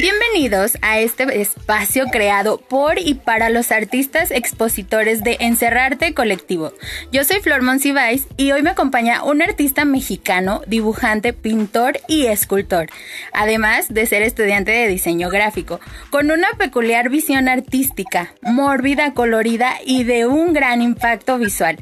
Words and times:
Bienvenidos 0.00 0.78
a 0.80 0.98
este 0.98 1.42
espacio 1.42 2.06
creado 2.06 2.56
por 2.56 2.98
y 2.98 3.12
para 3.12 3.50
los 3.50 3.70
artistas 3.70 4.30
expositores 4.30 5.22
de 5.22 5.36
Encerrarte 5.40 6.14
Colectivo. 6.14 6.72
Yo 7.12 7.22
soy 7.22 7.40
Flor 7.40 7.60
Monsiváis 7.60 8.26
y 8.38 8.52
hoy 8.52 8.62
me 8.62 8.70
acompaña 8.70 9.22
un 9.22 9.42
artista 9.42 9.84
mexicano, 9.84 10.62
dibujante, 10.66 11.34
pintor 11.34 12.00
y 12.08 12.28
escultor, 12.28 12.86
además 13.34 13.92
de 13.92 14.06
ser 14.06 14.22
estudiante 14.22 14.70
de 14.70 14.88
diseño 14.88 15.28
gráfico, 15.28 15.80
con 16.08 16.30
una 16.30 16.48
peculiar 16.54 17.10
visión 17.10 17.46
artística, 17.46 18.32
mórbida, 18.40 19.12
colorida 19.12 19.74
y 19.84 20.04
de 20.04 20.24
un 20.24 20.54
gran 20.54 20.80
impacto 20.80 21.36
visual. 21.36 21.76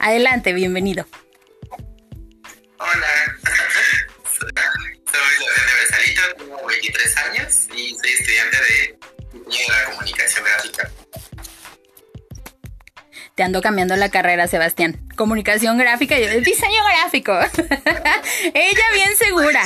Adelante, 0.00 0.52
bienvenido. 0.54 1.06
Hola, 2.78 3.06
soy 4.40 4.50
23 6.70 7.16
años 7.16 7.66
y 7.76 7.94
soy 7.94 8.10
estudiante 8.10 8.56
de 8.56 8.98
la 9.68 9.84
comunicación 9.90 10.44
gráfica. 10.44 10.90
Te 13.34 13.42
ando 13.42 13.62
cambiando 13.62 13.96
la 13.96 14.10
carrera, 14.10 14.46
Sebastián. 14.46 15.08
Comunicación 15.16 15.78
gráfica 15.78 16.18
y 16.18 16.40
diseño 16.40 16.84
gráfico. 16.84 17.32
Ella 18.54 18.84
bien 18.92 19.16
segura. 19.16 19.62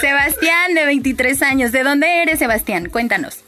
Sebastián, 0.00 0.74
de 0.74 0.84
23 0.86 1.42
años. 1.42 1.72
¿De 1.72 1.82
dónde 1.82 2.22
eres, 2.22 2.38
Sebastián? 2.38 2.88
Cuéntanos. 2.90 3.44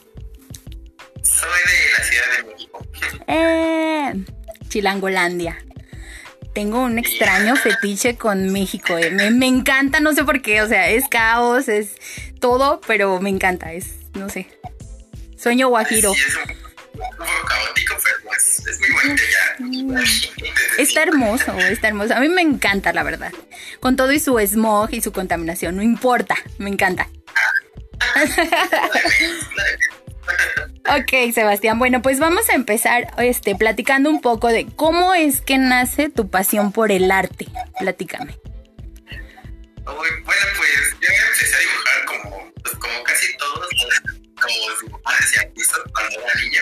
Soy 1.21 1.49
de 1.65 1.97
la 1.97 2.03
Ciudad 2.03 2.37
de 2.37 2.43
México. 2.51 2.87
Eh, 3.27 4.13
Chilangolandia 4.69 5.57
tengo 6.53 6.83
un 6.83 6.97
extraño 6.97 7.55
fetiche 7.55 8.17
con 8.17 8.51
México. 8.51 8.97
Eh. 8.97 9.11
Me, 9.11 9.47
encanta, 9.47 9.99
no 9.99 10.13
sé 10.13 10.23
por 10.23 10.41
qué, 10.41 10.61
o 10.61 10.67
sea, 10.67 10.89
es 10.89 11.07
caos, 11.07 11.69
es 11.69 11.95
todo, 12.39 12.81
pero 12.87 13.19
me 13.19 13.29
encanta, 13.29 13.73
es, 13.73 13.95
no 14.13 14.29
sé. 14.29 14.47
Sueño 15.37 15.69
guajiro. 15.69 16.11
es 16.11 16.35
un, 16.35 16.43
poco 16.91 17.25
caótico, 17.47 17.95
pero 18.03 18.33
es, 18.35 18.79
muy 18.79 18.89
bonito 18.91 19.23
ya. 19.31 20.03
Está 20.77 21.03
hermoso, 21.03 21.57
está 21.59 21.87
hermoso. 21.87 22.15
A 22.15 22.19
mí 22.19 22.29
me 22.29 22.41
encanta, 22.41 22.91
la 22.93 23.03
verdad. 23.03 23.31
Con 23.79 23.95
todo 23.95 24.11
y 24.11 24.19
su 24.19 24.37
smog 24.39 24.89
y 24.91 25.01
su 25.01 25.11
contaminación, 25.11 25.75
no 25.75 25.83
importa, 25.83 26.35
me 26.57 26.69
encanta. 26.69 27.09
Ok, 30.89 31.33
Sebastián. 31.33 31.77
Bueno, 31.77 32.01
pues 32.01 32.19
vamos 32.19 32.49
a 32.49 32.53
empezar 32.53 33.13
este, 33.17 33.55
platicando 33.55 34.09
un 34.09 34.21
poco 34.21 34.47
de 34.47 34.65
cómo 34.75 35.13
es 35.13 35.41
que 35.41 35.57
nace 35.57 36.09
tu 36.09 36.29
pasión 36.29 36.71
por 36.71 36.91
el 36.91 37.11
arte. 37.11 37.47
Platícame. 37.79 38.35
bueno, 39.85 40.15
pues 40.25 40.95
yo 40.99 41.07
empecé 41.09 41.55
a 41.55 41.59
dibujar 41.59 41.78
como 42.79 43.03
casi 43.03 43.37
todos, 43.37 43.67
como 44.41 44.79
dibujadores 44.81 45.33
y 45.35 45.39
artistas 45.39 45.79
cuando 45.93 46.21
era 46.21 46.33
niño. 46.35 46.61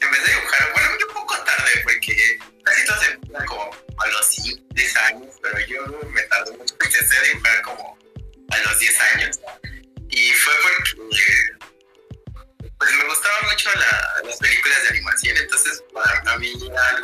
Empecé 0.00 0.32
a 0.32 0.34
dibujar, 0.36 0.72
bueno, 0.72 0.88
un 1.08 1.14
poco 1.14 1.34
tarde, 1.44 1.80
porque 1.84 2.38
casi 2.64 2.84
todos 2.86 3.08
empiezan 3.08 3.46
como 3.46 3.70
a 3.98 4.06
los 4.08 4.30
10 4.74 4.96
años, 4.96 5.34
pero 5.42 5.58
yo 5.66 6.08
me 6.10 6.22
tardé 6.22 6.56
mucho. 6.56 6.74
Empecé 6.80 7.16
a 7.16 7.22
dibujar 7.22 7.62
como 7.62 7.98
a 8.50 8.58
los 8.58 8.78
10 8.78 9.00
años. 9.00 9.40
Y 10.10 10.32
fue 10.32 10.54
porque 10.62 11.56
pues 12.78 12.92
me 12.92 13.04
gustaban 13.04 13.46
mucho 13.50 13.70
las 13.74 14.36
películas 14.38 14.82
de 14.82 14.88
animación, 14.90 15.36
entonces 15.36 15.82
para 15.92 16.36
mí 16.38 16.52
era 16.70 16.95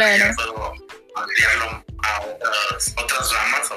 claro. 0.00 0.24
Ya 0.24 0.34
puedo 0.34 0.74
ampliarlo 1.16 1.84
a 2.02 2.20
otras, 2.22 2.94
otras 2.96 3.32
ramas 3.32 3.70
o 3.70 3.74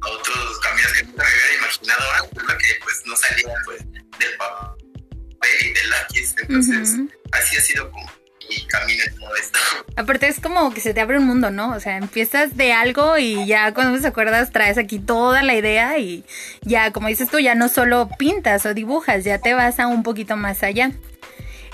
a 0.00 0.08
otros 0.10 0.58
caminos 0.60 0.92
que 0.92 1.02
nunca 1.04 1.24
me 1.24 1.30
hubiera 1.30 1.54
imaginado 1.58 2.12
antes, 2.22 2.42
¿no? 2.42 2.58
que 2.58 2.78
pues 2.82 3.02
no 3.06 3.16
salía 3.16 3.54
pues 3.64 3.84
del 4.18 4.36
papel 4.38 5.66
y 5.66 5.72
del 5.72 5.90
lápiz, 5.90 6.34
entonces 6.42 6.90
así 7.32 7.56
ha 7.56 7.60
sido 7.60 7.90
como 7.90 8.10
y 8.48 8.66
camina 8.66 9.04
todo 9.18 9.34
esto. 9.36 9.58
Aparte 9.96 10.28
es 10.28 10.40
como 10.40 10.72
que 10.72 10.80
se 10.80 10.94
te 10.94 11.00
abre 11.00 11.18
un 11.18 11.26
mundo, 11.26 11.50
¿no? 11.50 11.74
O 11.74 11.80
sea, 11.80 11.96
empiezas 11.96 12.56
de 12.56 12.72
algo 12.72 13.16
y 13.16 13.46
ya 13.46 13.72
cuando 13.72 14.00
te 14.00 14.06
acuerdas 14.06 14.52
traes 14.52 14.78
aquí 14.78 14.98
toda 14.98 15.42
la 15.42 15.54
idea 15.54 15.98
y 15.98 16.24
ya, 16.62 16.92
como 16.92 17.08
dices 17.08 17.30
tú, 17.30 17.38
ya 17.38 17.54
no 17.54 17.68
solo 17.68 18.08
pintas 18.18 18.66
o 18.66 18.74
dibujas, 18.74 19.24
ya 19.24 19.38
te 19.38 19.54
vas 19.54 19.80
a 19.80 19.86
un 19.86 20.02
poquito 20.02 20.36
más 20.36 20.62
allá. 20.62 20.92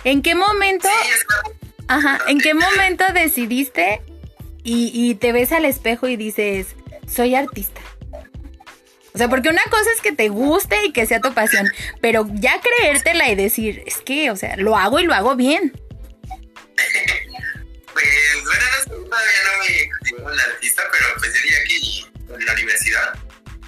¿En 0.05 0.23
qué 0.23 0.35
momento... 0.35 0.89
Ajá, 1.91 2.21
¿en 2.29 2.39
qué 2.39 2.55
momento 2.55 3.05
decidiste 3.13 4.01
y, 4.63 4.93
y 4.95 5.17
te 5.17 5.33
ves 5.33 5.51
al 5.51 5.65
espejo 5.65 6.07
y 6.07 6.15
dices, 6.15 6.69
soy 7.13 7.35
artista? 7.35 7.81
O 9.13 9.19
sea, 9.19 9.29
porque 9.29 9.49
una 9.49 9.65
cosa 9.65 9.91
es 9.93 10.01
que 10.01 10.13
te 10.13 10.29
guste 10.29 10.85
y 10.85 10.93
que 10.93 11.05
sea 11.05 11.21
tu 11.21 11.35
pasión, 11.35 11.69
pero 12.01 12.29
ya 12.35 12.61
creértela 12.61 13.29
y 13.29 13.35
decir, 13.35 13.83
es 13.87 13.97
que, 14.03 14.31
o 14.31 14.37
sea, 14.37 14.55
lo 14.57 14.77
hago 14.77 15.01
y 15.01 15.03
lo 15.03 15.15
hago 15.15 15.35
bien. 15.35 15.73
pues 17.93 18.07
bueno, 18.45 18.65
no, 18.87 18.95
todavía 19.09 19.41
no 19.47 19.59
me 19.59 19.91
considero 19.99 20.33
un 20.33 20.39
artista, 20.39 20.85
pero 20.93 21.07
pues 21.19 21.35
diría 21.43 21.59
que 21.65 21.77
en 22.37 22.47
la 22.47 22.53
universidad, 22.53 23.19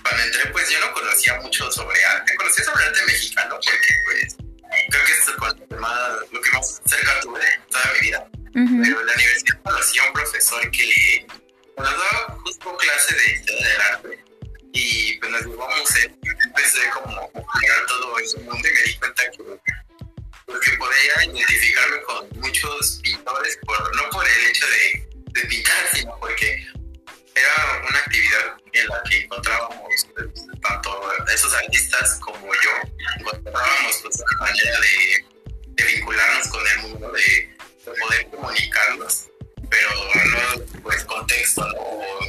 cuando 0.01 0.23
entré, 0.23 0.47
pues 0.53 0.71
yo 0.71 0.79
no 0.79 0.93
conocía 0.93 1.41
mucho 1.41 1.73
sobre 1.73 2.05
arte. 2.05 2.37
Conocía 2.37 2.65
sobre 2.67 2.85
arte 2.85 3.01
mexicano 3.05 3.57
porque 3.57 3.95
pues 4.05 4.37
creo 4.91 5.05
que 5.07 5.13
es 5.13 5.19
que 5.59 5.62
más, 5.83 6.31
lo 6.31 6.41
que 6.41 6.51
más 6.53 6.81
cerca 6.87 7.21
tuve 7.21 7.41
toda 7.71 7.93
mi 7.95 8.01
vida. 8.01 8.27
Pero 8.55 9.01
en 9.01 9.07
la 9.07 9.15
universidad 9.15 9.63
conocí 9.63 9.99
a 9.99 10.07
un 10.07 10.13
profesor 10.13 10.71
que 10.71 11.27
nos 11.77 11.91
daba 11.91 12.39
justo 12.45 12.77
clase 12.77 13.15
de 13.15 13.33
historia 13.35 13.69
del 13.69 13.81
arte 13.81 14.25
y 14.73 15.19
pues 15.19 15.31
nos 15.33 15.47
llevó 15.47 15.71
a 15.71 15.77
museo. 15.77 16.11
Empecé 16.45 16.91
como 16.91 17.19
a 17.19 17.61
mirar 17.61 17.87
todo 17.89 18.19
ese 18.19 18.39
mundo 18.39 18.69
y 18.69 18.73
me 18.73 18.83
di 18.83 18.95
cuenta 18.99 19.23
que 19.31 19.43
porque 20.47 20.71
podía 20.77 21.25
identificarme 21.25 22.03
con 22.03 22.41
muchos 22.41 23.01
pintores, 23.03 23.59
por, 23.65 23.97
no 23.97 24.11
por 24.11 24.27
el 24.27 24.47
hecho 24.49 24.67
de, 24.67 25.09
de 25.33 25.41
pintar, 25.47 25.89
sino 25.95 26.19
porque 26.21 26.67
era 27.35 27.83
una 27.89 27.99
actividad 27.99 28.57
en 28.73 28.89
la 28.89 29.03
que 29.09 29.21
encontrábamos 29.21 30.07
pues, 30.15 30.27
tanto 30.61 31.13
esos 31.33 31.55
artistas 31.55 32.19
como 32.21 32.53
yo, 32.53 32.71
encontrábamos 33.19 34.01
pues, 34.03 34.17
una 34.17 34.47
manera 34.47 34.81
de, 34.81 35.32
de, 35.77 35.85
vincularnos 35.85 36.49
con 36.49 36.63
el 36.67 36.79
mundo, 36.89 37.13
de, 37.13 37.57
poder 37.85 38.27
comunicarnos, 38.31 39.27
pero 39.69 39.91
no 39.91 40.83
pues 40.83 41.05
contexto 41.05 41.67
¿no? 41.67 41.81
o 41.81 42.25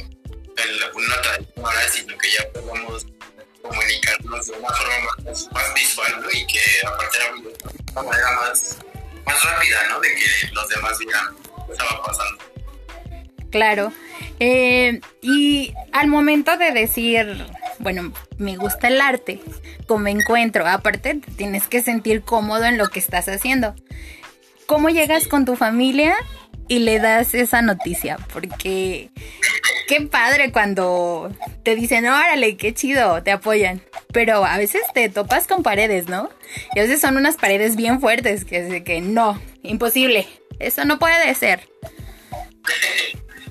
el, 0.56 0.84
una 0.94 1.20
tradición 1.22 1.92
sino 1.92 2.18
que 2.18 2.30
ya 2.32 2.48
podemos 2.52 3.06
comunicarnos 3.62 4.46
de 4.46 4.52
una 4.52 4.68
forma 4.68 5.32
más, 5.52 5.74
visual 5.74 6.26
y 6.32 6.46
que 6.46 6.60
aparte 6.86 7.18
era 7.18 7.34
una 7.34 8.02
manera 8.02 8.32
más, 8.40 8.78
más 9.24 9.44
rápida, 9.44 9.88
¿no? 9.88 10.00
De 10.00 10.14
que 10.14 10.52
los 10.52 10.68
demás 10.68 10.98
digan 10.98 11.36
qué 11.66 11.72
estaba 11.72 12.02
pasando. 12.02 12.44
Claro. 13.50 13.92
Eh, 14.40 15.00
y 15.22 15.72
al 15.92 16.08
momento 16.08 16.56
de 16.56 16.72
decir, 16.72 17.46
bueno, 17.84 18.12
me 18.38 18.56
gusta 18.56 18.88
el 18.88 19.00
arte, 19.00 19.40
como 19.86 20.08
encuentro, 20.08 20.66
aparte 20.66 21.20
tienes 21.36 21.68
que 21.68 21.82
sentir 21.82 22.22
cómodo 22.22 22.64
en 22.64 22.78
lo 22.78 22.88
que 22.88 22.98
estás 22.98 23.28
haciendo. 23.28 23.74
¿Cómo 24.66 24.88
llegas 24.88 25.28
con 25.28 25.44
tu 25.44 25.54
familia 25.54 26.16
y 26.66 26.78
le 26.78 26.98
das 26.98 27.34
esa 27.34 27.60
noticia, 27.60 28.16
porque 28.32 29.10
qué 29.86 30.00
padre 30.00 30.50
cuando 30.50 31.30
te 31.62 31.76
dicen, 31.76 32.06
órale, 32.06 32.56
qué 32.56 32.72
chido, 32.72 33.22
te 33.22 33.30
apoyan. 33.30 33.82
Pero 34.12 34.46
a 34.46 34.56
veces 34.56 34.82
te 34.94 35.10
topas 35.10 35.46
con 35.46 35.62
paredes, 35.62 36.08
¿no? 36.08 36.30
Y 36.74 36.78
a 36.78 36.82
veces 36.82 37.02
son 37.02 37.18
unas 37.18 37.36
paredes 37.36 37.76
bien 37.76 38.00
fuertes 38.00 38.46
que 38.46 38.82
que 38.82 39.02
no, 39.02 39.38
imposible, 39.62 40.26
eso 40.58 40.86
no 40.86 40.98
puede 40.98 41.34
ser. 41.34 41.68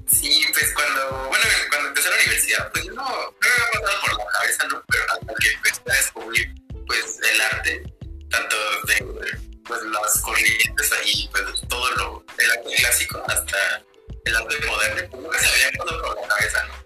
Sí, 0.08 0.46
pues 0.54 0.74
cuando, 0.74 1.28
bueno, 1.28 1.46
cuando 1.70 1.90
empecé 1.90 2.10
la 2.10 2.16
universidad, 2.16 2.72
pues 2.72 2.86
yo 2.86 2.94
no, 2.94 3.04
no 3.04 3.36
me 3.42 3.48
había 3.48 3.82
pasado 3.82 4.02
por 4.02 4.18
la 4.18 4.32
cabeza, 4.32 4.68
¿no? 4.68 4.84
Pero 4.88 5.04
hasta 5.12 5.34
que 5.40 5.52
empecé 5.52 5.82
a 5.88 5.94
descubrir, 5.94 6.56
pues, 6.88 7.20
el 7.32 7.42
arte, 7.42 7.84
tanto 8.30 8.56
de 8.88 9.38
pues, 9.66 9.82
las 9.84 10.22
corrientes 10.22 10.92
ahí, 10.94 11.30
pues, 11.32 11.44
todo 11.68 11.92
lo, 11.92 12.26
el 12.38 12.52
arte 12.52 12.76
clásico 12.78 13.24
hasta 13.28 13.84
el 14.26 14.36
arte 14.36 14.66
moderno, 14.66 15.10
pues 15.10 15.24
nunca 15.24 15.40
se 15.40 15.48
había 15.48 15.78
pasado 15.78 16.02
por 16.02 16.22
la 16.22 16.28
cabeza, 16.28 16.66
¿no? 16.66 16.86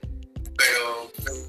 Pero, 0.58 1.12
pues, 1.24 1.48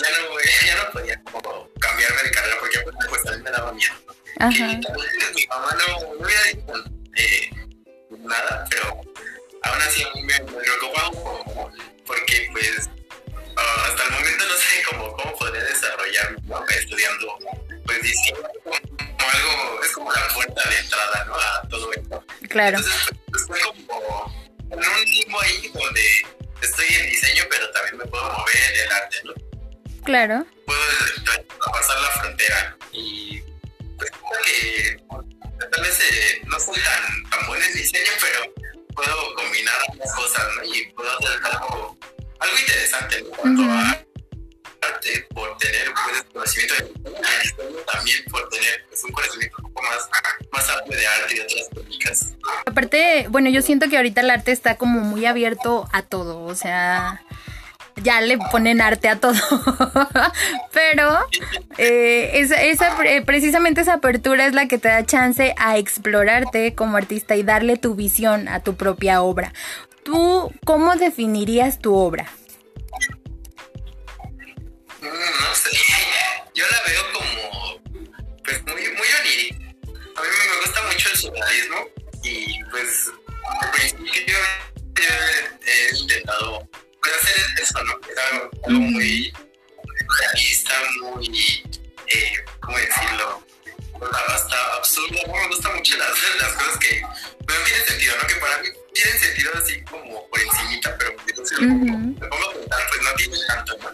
ya 0.00 0.10
no, 0.10 0.40
ya 0.66 0.76
no 0.76 0.90
podía 0.92 1.22
como 1.24 1.70
cambiarme 1.78 2.22
de 2.22 2.30
carrera 2.30 2.56
porque 2.60 2.78
pues, 2.80 2.96
pues 3.08 3.26
a 3.26 3.36
mí 3.36 3.42
me 3.42 3.50
daba 3.50 3.72
miedo. 3.72 3.94
Ajá. 4.38 4.72
Y 4.72 5.34
mi 5.34 5.46
mamá 5.46 5.76
no, 5.78 6.00
no 6.00 6.24
hubiera 6.24 6.42
dicho 6.44 6.72
eh, 7.16 7.50
nada, 8.10 8.64
pero 8.70 9.01
a 9.82 10.14
mí 10.14 10.22
me, 10.22 10.38
me 10.38 10.62
preocupa 10.62 11.08
un 11.08 11.22
poco 11.22 11.72
porque 12.06 12.48
pues 12.52 12.88
uh, 13.26 13.80
hasta 13.86 14.04
el 14.04 14.10
momento 14.12 14.44
no 14.46 14.54
sé 14.54 14.82
cómo, 14.90 15.16
cómo 15.16 15.36
podría 15.36 15.64
desarrollar 15.64 16.36
¿no? 16.44 16.64
estudiando 16.68 17.38
pues 17.84 18.02
diseño 18.02 18.36
como 18.64 19.30
algo, 19.30 19.82
es 19.82 19.92
como 19.92 20.12
la 20.12 20.28
puerta 20.28 20.68
de 20.68 20.78
entrada 20.78 21.24
¿no? 21.26 21.34
a 21.34 21.68
todo 21.68 21.92
esto. 21.92 22.24
Claro. 22.48 22.78
Entonces 22.78 23.10
pues, 23.28 23.42
estoy 23.42 23.84
como 23.86 24.32
en 24.70 24.78
un 24.78 25.04
limbo 25.04 25.40
ahí 25.40 25.70
donde 25.74 26.26
estoy 26.62 26.86
en 26.94 27.06
diseño 27.10 27.44
pero 27.50 27.70
también 27.72 27.98
me 27.98 28.04
puedo 28.06 28.24
mover 28.32 28.56
en 28.56 28.84
el 28.84 28.92
arte, 28.92 29.16
¿no? 29.24 29.32
Claro. 30.04 30.46
Bueno, 53.42 53.56
yo 53.56 53.62
siento 53.62 53.88
que 53.88 53.96
ahorita 53.96 54.20
el 54.20 54.30
arte 54.30 54.52
está 54.52 54.76
como 54.76 55.00
muy 55.00 55.26
abierto 55.26 55.88
a 55.92 56.02
todo, 56.02 56.44
o 56.44 56.54
sea 56.54 57.20
ya 57.96 58.20
le 58.20 58.38
ponen 58.38 58.80
arte 58.80 59.08
a 59.08 59.18
todo. 59.18 59.34
Pero 60.72 61.18
eh, 61.76 62.30
esa, 62.34 62.62
esa, 62.62 63.04
eh, 63.04 63.22
precisamente 63.22 63.80
esa 63.80 63.94
apertura 63.94 64.46
es 64.46 64.54
la 64.54 64.68
que 64.68 64.78
te 64.78 64.86
da 64.86 65.04
chance 65.04 65.54
a 65.58 65.76
explorarte 65.76 66.76
como 66.76 66.96
artista 66.96 67.34
y 67.34 67.42
darle 67.42 67.76
tu 67.76 67.96
visión 67.96 68.46
a 68.46 68.60
tu 68.60 68.76
propia 68.76 69.22
obra. 69.22 69.52
¿Tú 70.04 70.52
cómo 70.64 70.94
definirías 70.94 71.80
tu 71.80 71.96
obra? 71.96 72.30
Mm, 75.00 75.04
no 75.04 75.54
sé, 75.54 75.76
yo 76.54 76.64
la 76.70 76.78
veo 76.86 77.02
como 77.12 78.42
pues 78.44 78.62
muy, 78.66 78.82
muy 78.96 79.08
onírica. 79.20 79.56
A 80.16 80.22
mí 80.22 80.28
me 80.48 80.60
gusta 80.64 80.82
mucho 80.90 81.08
el 81.10 81.16
surrealismo 81.16 81.76
y 82.22 82.64
pues 82.70 83.10
al 83.60 83.70
principio 83.70 84.36
he 84.96 85.96
intentado 85.96 86.68
hacer 87.02 87.36
eso, 87.60 87.84
¿no? 87.84 87.92
Es 88.08 88.18
algo, 88.18 88.80
muy 88.80 89.32
realista, 90.18 90.72
muy, 91.02 91.64
eh, 92.06 92.44
¿cómo 92.60 92.78
decirlo? 92.78 93.46
Hasta 94.28 94.76
absurdo. 94.76 95.18
me 95.26 95.48
gustan 95.48 95.76
mucho 95.76 95.96
las, 95.96 96.10
las 96.40 96.52
cosas 96.54 96.78
que 96.78 97.00
no 97.00 97.54
tienen 97.64 97.86
sentido, 97.86 98.14
¿no? 98.20 98.26
Que 98.26 98.34
para 98.36 98.58
mí 98.58 98.68
tienen 98.92 99.18
sentido 99.18 99.50
así 99.54 99.80
como 99.82 100.28
por 100.28 100.40
encimita, 100.40 100.96
pero 100.98 101.16
si 101.44 101.54
lo 101.54 101.60
pongo, 101.60 102.28
pongo 102.28 102.50
a 102.50 102.54
pensar, 102.54 102.88
pues 102.88 103.02
no 103.02 103.14
tienen 103.14 103.40
tanto, 103.46 103.78
¿no? 103.78 103.92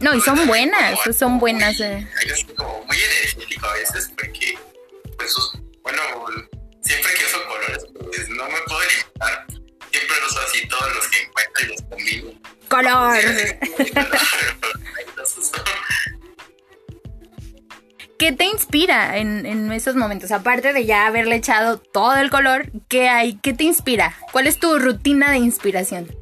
No, 0.00 0.14
y 0.14 0.20
son 0.22 0.46
buenas, 0.46 0.98
son 1.18 1.38
buenas. 1.38 1.78
Muy, 1.78 1.86
eh. 1.86 2.08
Es 2.24 2.44
como 2.56 2.84
muy 2.84 2.96
energético 2.96 3.66
a 3.66 3.74
veces 3.74 4.10
porque, 4.16 4.58
pues, 5.18 5.34
bueno, 5.82 6.02
siempre 6.82 7.12
que 7.14 7.24
pues 7.24 7.39
no 8.40 8.48
me 8.48 8.60
puedo 8.66 8.80
limitar 8.80 9.46
siempre 9.90 10.16
los 10.22 10.36
así 10.36 10.68
todos 10.68 10.94
los 10.94 11.08
que 11.08 11.22
encuentro 11.22 11.62
y 11.62 11.66
los 11.66 11.82
combino. 11.82 12.32
Color. 12.68 13.18
¿Qué 18.18 18.32
te 18.32 18.44
inspira 18.44 19.16
en, 19.16 19.46
en, 19.46 19.72
esos 19.72 19.96
momentos? 19.96 20.30
Aparte 20.30 20.72
de 20.74 20.84
ya 20.84 21.06
haberle 21.06 21.36
echado 21.36 21.78
todo 21.78 22.16
el 22.16 22.30
color, 22.30 22.70
¿qué 22.88 23.08
hay? 23.08 23.38
¿Qué 23.42 23.54
te 23.54 23.64
inspira? 23.64 24.14
¿Cuál 24.30 24.46
es 24.46 24.58
tu 24.58 24.78
rutina 24.78 25.30
de 25.30 25.38
inspiración? 25.38 26.14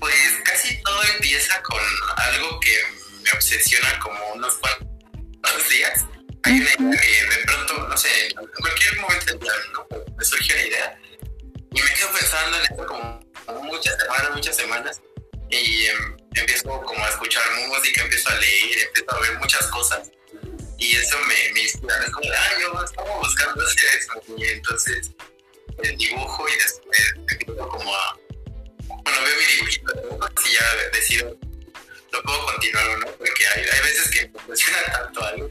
Pues 0.00 0.14
casi 0.44 0.82
todo 0.82 1.00
empieza 1.14 1.62
con 1.62 1.80
algo 2.16 2.58
que 2.60 2.76
me 3.22 3.30
obsesiona 3.30 3.98
como 4.00 4.18
unos 4.34 4.56
cuantos 4.56 5.68
días. 5.70 6.04
Hay 6.42 6.60
una 6.60 6.70
idea 6.70 7.00
que 7.00 7.36
de 7.36 7.44
pronto, 7.44 7.88
no 7.88 7.96
sé, 7.96 8.08
en 8.26 8.46
cualquier 8.60 9.00
momento 9.00 9.26
del 9.26 9.38
día, 9.38 9.52
¿no? 9.72 9.87
Me 10.18 10.24
surge 10.24 10.52
una 10.52 10.62
idea 10.62 10.98
y 11.70 11.82
me 11.82 11.94
quedo 11.94 12.12
pensando 12.12 12.56
en 12.56 12.62
esto 12.64 12.86
como, 12.86 13.20
muchas 13.62 13.96
semanas, 13.96 14.30
muchas 14.34 14.56
semanas. 14.56 15.00
Y 15.50 15.86
em, 15.86 16.16
empiezo 16.34 16.82
como 16.82 17.04
a 17.04 17.08
escuchar 17.08 17.42
música, 17.68 18.02
empiezo 18.02 18.28
a 18.28 18.34
leer, 18.34 18.78
empiezo 18.86 19.14
a 19.14 19.20
ver 19.20 19.38
muchas 19.38 19.66
cosas. 19.68 20.10
Y 20.78 20.96
eso 20.96 21.16
me, 21.20 21.52
me 21.54 21.62
inspira. 21.62 22.04
Es 22.04 22.10
como, 22.10 22.28
ah, 22.30 22.60
yo 22.60 22.84
estaba 22.84 23.16
buscando 23.18 23.64
hacer 23.64 23.84
eso. 23.96 24.12
Y 24.36 24.44
entonces 24.44 25.10
el 25.82 25.96
dibujo 25.96 26.48
y 26.48 26.52
después 26.56 27.14
empiezo 27.30 27.68
como 27.68 27.94
a. 27.94 28.18
Bueno, 28.88 29.22
veo 29.22 29.36
mi 29.36 29.44
dibujito 29.54 29.92
y 30.44 30.52
ya 30.52 30.90
decido, 30.92 31.36
lo 32.12 32.22
puedo 32.22 32.46
continuar 32.46 32.88
o 32.88 32.98
no, 32.98 33.06
porque 33.12 33.46
hay, 33.46 33.62
hay 33.62 33.80
veces 33.82 34.10
que 34.10 34.28
me 34.28 34.40
funciona 34.40 34.82
tanto 34.92 35.24
algo 35.24 35.50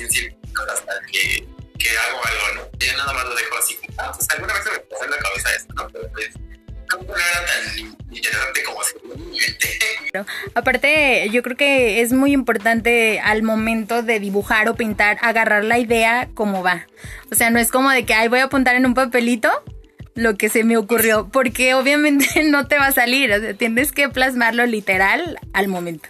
en 0.00 0.10
círculos 0.10 0.68
hasta 0.72 0.92
que 1.12 1.46
que 1.80 1.88
hago 1.88 2.20
algo, 2.24 2.54
¿no? 2.56 2.78
Yo 2.78 2.96
nada 2.96 3.12
más 3.12 3.24
lo 3.24 3.34
dejo 3.34 3.56
así, 3.58 3.78
ah, 3.98 4.12
pues 4.14 4.28
alguna 4.30 4.52
vez 4.52 4.64
se 4.64 4.70
me 4.70 4.78
pasó 4.80 5.04
en 5.04 5.10
la 5.10 5.16
cabeza 5.16 5.54
esto, 5.56 5.74
¿no? 5.74 5.88
Pero 5.88 6.10
pues 6.12 6.30
no 6.98 7.16
era 7.16 7.46
tan 7.46 7.96
interesante 8.10 8.62
como 8.64 8.82
se 8.82 8.94
pero, 10.12 10.26
Aparte, 10.54 11.28
yo 11.30 11.42
creo 11.42 11.56
que 11.56 12.02
es 12.02 12.12
muy 12.12 12.32
importante 12.32 13.20
al 13.20 13.42
momento 13.42 14.02
de 14.02 14.18
dibujar 14.18 14.68
o 14.68 14.74
pintar, 14.74 15.18
agarrar 15.22 15.64
la 15.64 15.78
idea 15.78 16.28
como 16.34 16.62
va. 16.62 16.86
O 17.30 17.36
sea, 17.36 17.50
no 17.50 17.60
es 17.60 17.70
como 17.70 17.90
de 17.90 18.04
que, 18.04 18.14
ay, 18.14 18.28
voy 18.28 18.40
a 18.40 18.44
apuntar 18.44 18.74
en 18.74 18.86
un 18.86 18.94
papelito 18.94 19.50
lo 20.14 20.36
que 20.36 20.48
se 20.48 20.64
me 20.64 20.76
ocurrió, 20.76 21.28
porque 21.28 21.74
obviamente 21.74 22.42
no 22.44 22.66
te 22.66 22.76
va 22.76 22.86
a 22.86 22.92
salir, 22.92 23.32
o 23.32 23.40
sea, 23.40 23.54
tienes 23.54 23.92
que 23.92 24.08
plasmarlo 24.08 24.66
literal 24.66 25.38
al 25.52 25.68
momento. 25.68 26.08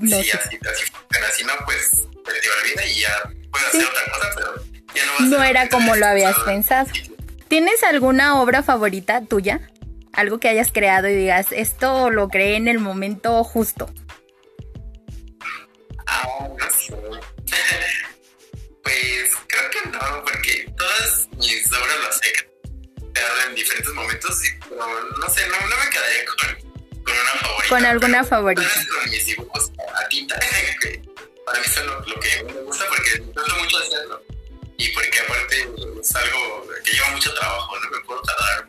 No 0.00 0.22
sí, 0.22 0.30
así, 0.30 0.58
así, 0.60 0.92
así 1.28 1.44
no, 1.44 1.52
pues 1.64 2.06
te 2.32 2.50
olvida 2.50 2.86
y 2.86 3.00
ya 3.00 3.30
otra 3.50 4.12
cosa, 4.12 4.30
pero 4.36 4.66
no, 5.20 5.42
era 5.42 5.68
como 5.68 5.96
lo 5.96 6.06
habías 6.06 6.38
pensado. 6.40 6.90
¿Tienes 7.48 7.82
alguna 7.82 8.40
obra 8.40 8.62
favorita 8.62 9.22
tuya? 9.24 9.60
Algo 10.12 10.40
que 10.40 10.48
hayas 10.48 10.72
creado 10.72 11.08
y 11.08 11.14
digas, 11.14 11.48
esto 11.50 12.10
lo 12.10 12.28
creé 12.28 12.56
en 12.56 12.68
el 12.68 12.78
momento 12.78 13.42
justo. 13.44 13.92
Ah, 16.06 16.48
no 16.58 16.70
sé. 16.70 16.94
pues 18.82 19.30
creo 19.46 19.70
que 19.70 19.88
no, 19.90 20.24
porque 20.24 20.72
todas 20.76 21.28
mis 21.36 21.66
obras 21.72 21.96
las 22.04 22.20
he 22.22 22.32
creado 23.12 23.48
en 23.48 23.54
diferentes 23.54 23.92
momentos 23.94 24.44
y 24.44 24.48
no 24.70 25.28
sé, 25.28 25.46
no, 25.48 25.54
me 25.66 25.90
quedaría 25.90 26.24
con, 26.24 26.36
con, 27.04 27.14
una 27.14 27.30
favorita. 27.40 27.68
Con 27.68 27.84
alguna 27.84 28.24
favorita. 28.24 28.70
Con 29.02 29.10
mis 29.10 29.26
dibujos 29.26 29.72
a 29.94 30.08
tinta, 30.08 30.38
para 31.46 31.60
mí 31.60 31.64
es 31.64 31.84
lo, 31.84 32.20
que 32.20 32.44
me 32.44 32.60
gusta 32.62 32.84
porque 32.88 33.24
disfruto 33.24 33.56
mucho 33.56 33.78
hacerlo 33.78 34.22
y 34.76 34.88
porque 34.90 35.20
aparte 35.20 35.56
es 36.00 36.16
algo 36.16 36.66
que 36.84 36.92
lleva 36.92 37.10
mucho 37.10 37.32
trabajo, 37.34 37.76
no 37.80 37.90
me 37.96 38.04
puedo 38.04 38.20
tardar 38.22 38.68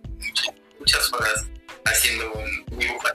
muchas, 0.79 1.12
horas 1.12 1.46
haciendo 1.86 2.31
un 2.31 2.79
dibujo. 2.79 3.07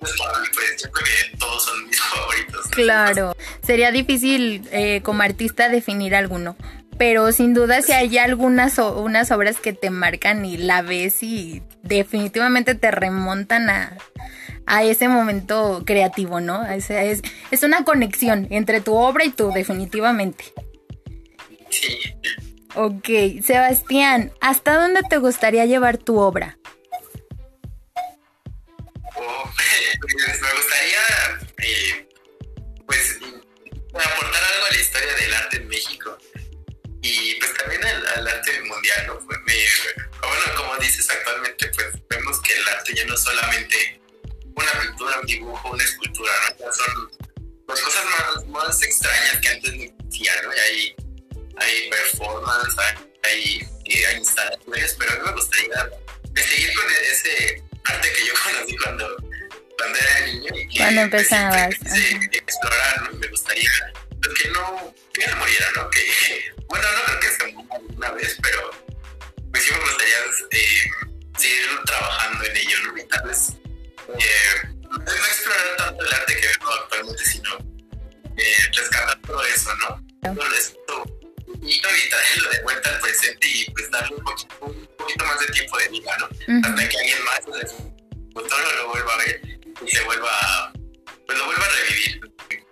Pues 0.00 0.14
pues 0.54 0.82
yo 0.82 0.90
creo 0.90 1.04
que 1.04 1.36
todos 1.36 1.62
son 1.62 1.86
mis 1.86 2.00
favoritos. 2.14 2.66
Claro, 2.70 3.36
sería 3.64 3.92
difícil 3.92 4.66
eh, 4.72 5.02
como 5.02 5.22
artista 5.22 5.68
definir 5.68 6.14
alguno, 6.14 6.56
pero 6.96 7.30
sin 7.32 7.52
duda 7.52 7.82
si 7.82 7.92
hay 7.92 8.16
algunas 8.16 8.78
unas 8.78 9.30
obras 9.30 9.58
que 9.58 9.74
te 9.74 9.90
marcan 9.90 10.46
y 10.46 10.56
la 10.56 10.80
ves 10.80 11.22
y 11.22 11.62
definitivamente 11.82 12.74
te 12.74 12.90
remontan 12.90 13.68
a, 13.68 13.98
a 14.70 14.84
ese 14.84 15.08
momento 15.08 15.82
creativo, 15.84 16.40
¿no? 16.40 16.64
Es, 16.64 16.90
es, 16.90 17.22
es 17.50 17.62
una 17.64 17.84
conexión 17.84 18.46
entre 18.50 18.80
tu 18.80 18.94
obra 18.94 19.24
y 19.24 19.30
tú, 19.30 19.50
definitivamente. 19.52 20.44
Sí. 21.70 21.98
Ok, 22.76 23.08
Sebastián, 23.44 24.32
¿hasta 24.40 24.76
dónde 24.76 25.00
te 25.10 25.16
gustaría 25.16 25.66
llevar 25.66 25.98
tu 25.98 26.20
obra? 26.20 26.56
Oh, 29.16 29.50
pues, 30.00 30.40
me 30.40 30.52
gustaría, 30.52 31.00
eh, 31.58 32.08
pues, 32.86 33.18
aportar 33.92 34.42
algo 34.54 34.66
a 34.66 34.72
la 34.72 34.80
historia 34.80 35.14
del 35.14 35.34
arte 35.34 35.56
en 35.56 35.66
México 35.66 36.16
y 37.02 37.34
pues 37.40 37.54
también 37.54 37.84
al, 37.84 38.28
arte 38.28 38.52
mundial, 38.62 39.06
¿no? 39.08 39.18
Pues, 39.18 39.38
bueno, 39.46 40.44
como 40.56 40.76
dices 40.76 41.10
actualmente, 41.10 41.68
pues 41.74 41.88
vemos 42.08 42.40
que 42.42 42.52
el 42.52 42.68
arte 42.68 42.94
ya 42.94 43.04
no 43.06 43.16
solamente 43.16 43.99
hay 51.60 51.90
performance, 51.90 52.76
hay, 53.22 53.68
hay, 53.86 54.16
instalaciones, 54.16 54.96
pero 54.98 55.12
a 55.12 55.14
mí 55.16 55.20
me 55.26 55.32
gustaría 55.32 55.90
seguir 56.34 56.74
con 56.74 56.84
ese 56.90 57.62
arte 57.84 58.12
que 58.12 58.26
yo 58.26 58.32
conocí 58.44 58.76
cuando, 58.78 59.16
cuando 59.78 59.98
era 59.98 60.26
niño. 60.26 60.50
Y 60.54 60.68
que, 60.68 60.78
cuando 60.78 61.00
empezabas. 61.02 61.74
explorar, 62.32 63.02
¿no? 63.02 63.18
Me 63.18 63.26
gustaría 63.28 63.70
pues, 64.22 64.38
que 64.38 64.48
no, 64.50 64.94
que 65.12 65.26
no 65.26 65.36
muriera, 65.36 65.66
¿no? 65.76 65.90
Que, 65.90 66.52
bueno, 66.68 66.86
no 66.92 67.04
creo 67.04 67.20
que 67.20 67.28
se 67.28 67.52
muera 67.52 67.80
una 67.96 68.10
vez, 68.12 68.36
pero 68.42 68.70
pues 69.50 69.64
sí 69.64 69.72
me 69.72 69.80
gustaría 69.80 70.16
eh, 70.52 70.90
seguir 71.38 71.66
trabajando 71.84 72.44
en 72.44 72.56
ello, 72.56 72.76
¿no? 72.84 72.98
Y 72.98 73.06
tal 73.06 73.28
vez 73.28 73.52
eh, 74.08 74.68
no 74.88 75.26
explorar 75.26 75.76
tanto 75.76 76.04
el 76.04 76.12
arte 76.12 76.36
que 76.36 76.46
veo 76.46 76.72
actualmente, 76.82 77.24
sino 77.24 77.58
eh, 78.36 78.56
rescatar 78.76 79.20
todo 79.22 79.44
eso, 79.44 79.74
¿no? 79.76 80.06
Todo 80.34 80.54
esto 80.54 81.19
y 81.70 82.08
traerlo 82.10 82.50
de 82.50 82.62
vuelta 82.62 82.90
al 82.90 83.00
presente 83.00 83.46
y 83.46 83.70
pues 83.70 83.90
darle 83.90 84.16
un 84.16 84.24
poquito, 84.24 84.56
un 84.60 84.88
poquito 84.98 85.24
más 85.24 85.40
de 85.40 85.46
tiempo 85.48 85.78
de 85.78 85.88
vida, 85.88 86.16
¿no? 86.18 86.26
Hasta 86.26 86.88
que 86.88 86.98
alguien 86.98 87.24
más 87.24 87.40
pues, 87.44 88.46
lo 88.76 88.88
vuelva 88.88 89.14
a 89.14 89.16
ver 89.18 89.40
y 89.86 89.90
se 89.90 90.02
vuelva, 90.04 90.72
pues 91.26 91.38
lo 91.38 91.44
vuelva 91.46 91.64
a 91.64 91.68
revivir. 91.68 92.20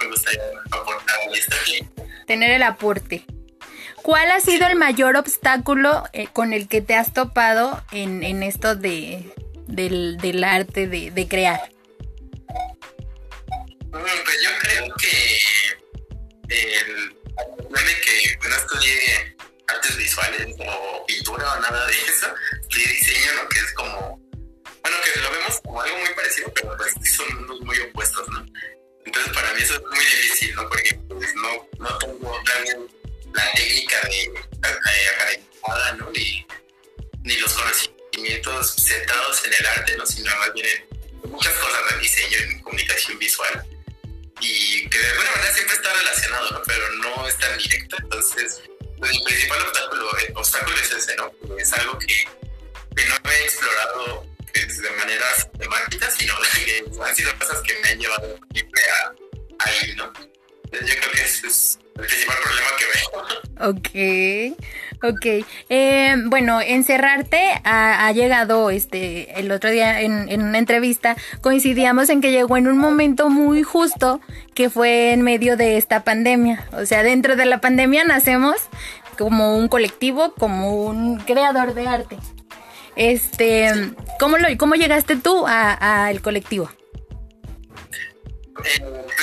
Me 0.00 0.06
gustaría 0.06 0.42
aportar 0.70 1.16
esta 1.32 1.56
Tener 2.26 2.50
el 2.50 2.62
aporte. 2.62 3.24
¿Cuál 4.02 4.30
ha 4.30 4.40
sido 4.40 4.66
el 4.66 4.76
mayor 4.76 5.16
obstáculo 5.16 6.04
eh, 6.12 6.28
con 6.32 6.52
el 6.52 6.68
que 6.68 6.80
te 6.80 6.94
has 6.94 7.12
topado 7.12 7.82
en, 7.92 8.22
en 8.22 8.42
esto 8.42 8.74
de, 8.74 9.32
del, 9.66 10.16
del 10.18 10.44
arte 10.44 10.86
de, 10.86 11.10
de 11.10 11.28
crear? 11.28 11.70
Pues 13.90 14.42
yo 14.42 14.50
creo 14.60 14.94
que 14.96 15.40
el 16.48 17.12
no 18.48 18.56
estudié 18.56 19.36
artes 19.68 19.96
visuales 19.96 20.56
o 20.58 21.06
pintura 21.06 21.52
o 21.52 21.60
nada 21.60 21.86
de 21.86 21.92
eso, 21.92 22.26
estudié 22.62 22.86
diseño. 22.88 23.48
Que 23.48 23.58
es 23.58 23.72
como, 23.74 24.20
bueno, 24.82 24.96
que 25.04 25.20
lo 25.20 25.30
vemos 25.30 25.60
como 25.62 25.80
algo 25.80 25.98
muy 25.98 26.14
parecido, 26.14 26.52
pero 26.54 26.76
pues 26.76 26.94
son 27.16 27.64
muy 27.64 27.78
opuestos, 27.80 28.28
¿no? 28.28 28.44
Entonces 29.04 29.32
para 29.32 29.52
mí 29.54 29.62
eso 29.62 29.74
es 29.74 29.82
muy 29.82 29.98
difícil, 29.98 30.54
¿no? 30.54 30.68
Porque 30.68 30.94
pues, 31.08 31.34
no, 31.34 31.68
no 31.78 31.98
tengo 31.98 32.42
también 32.44 32.86
la 33.32 33.52
técnica 33.52 33.96
de, 34.08 34.32
academia, 34.60 35.92
¿no? 35.98 36.10
Ni, 36.10 36.46
ni 37.22 37.36
los 37.36 37.52
conocimientos 37.52 38.74
centrados 38.76 39.44
en 39.44 39.54
el 39.54 39.66
arte, 39.66 39.96
¿no? 39.96 40.06
Sino 40.06 40.34
más 40.36 40.52
bien 40.54 40.66
en 41.24 41.30
muchas 41.30 41.54
cosas 41.54 41.80
de 41.90 41.98
diseño, 42.00 42.38
en 42.38 42.62
comunicación 42.62 43.18
visual 43.18 43.77
y 44.40 44.88
que 44.88 44.98
de 44.98 45.08
alguna 45.10 45.30
manera 45.32 45.54
siempre 45.54 45.76
está 45.76 45.92
relacionado, 45.92 46.50
¿no? 46.50 46.62
Pero 46.66 46.92
no 46.92 47.28
es 47.28 47.36
tan 47.38 47.58
directo. 47.58 47.96
Entonces, 48.00 48.62
pues, 48.98 49.10
el 49.12 49.22
principal 49.22 49.60
obstáculo, 49.62 50.18
el 50.18 50.36
obstáculo 50.36 50.76
es 50.76 50.92
ese, 50.92 51.16
¿no? 51.16 51.32
Es 51.58 51.72
algo 51.72 51.98
que, 51.98 52.06
que 52.96 53.04
no 53.06 53.30
he 53.30 53.44
explorado 53.44 54.26
pues, 54.52 54.82
de 54.82 54.90
manera 54.90 55.26
sistemática, 55.36 56.10
sino 56.10 56.34
que 56.54 56.84
han 57.02 57.16
sido 57.16 57.38
cosas 57.38 57.60
que 57.62 57.74
me 57.82 57.88
han 57.90 57.98
llevado 57.98 58.38
siempre 58.52 58.82
a, 58.82 59.12
ahí, 59.60 59.94
¿no? 59.96 60.12
Yo 60.70 60.94
creo 61.00 61.10
que 61.12 61.22
ese 61.22 61.46
es 61.46 61.78
el 61.96 62.06
principal 62.06 62.36
problema 62.42 62.68
que 62.76 62.84
veo. 62.94 63.68
Ok. 63.70 64.58
Ok, 65.00 65.44
eh, 65.68 66.16
bueno, 66.26 66.60
encerrarte 66.60 67.60
ha, 67.62 68.10
llegado, 68.12 68.70
este, 68.70 69.38
el 69.38 69.52
otro 69.52 69.70
día 69.70 70.00
en, 70.00 70.42
una 70.42 70.58
entrevista 70.58 71.16
coincidíamos 71.40 72.08
en 72.10 72.20
que 72.20 72.32
llegó 72.32 72.56
en 72.56 72.66
un 72.66 72.78
momento 72.78 73.30
muy 73.30 73.62
justo 73.62 74.20
que 74.54 74.70
fue 74.70 75.12
en 75.12 75.22
medio 75.22 75.56
de 75.56 75.76
esta 75.76 76.02
pandemia. 76.02 76.66
O 76.72 76.84
sea, 76.84 77.04
dentro 77.04 77.36
de 77.36 77.46
la 77.46 77.60
pandemia 77.60 78.04
nacemos 78.04 78.56
como 79.16 79.56
un 79.56 79.68
colectivo, 79.68 80.34
como 80.34 80.84
un 80.84 81.18
creador 81.18 81.74
de 81.74 81.86
arte. 81.86 82.18
Este, 82.96 83.92
¿cómo, 84.18 84.38
lo, 84.38 84.48
cómo 84.58 84.74
llegaste 84.74 85.14
tú 85.14 85.46
al 85.46 86.20
colectivo? 86.22 86.68
Pues 88.54 88.72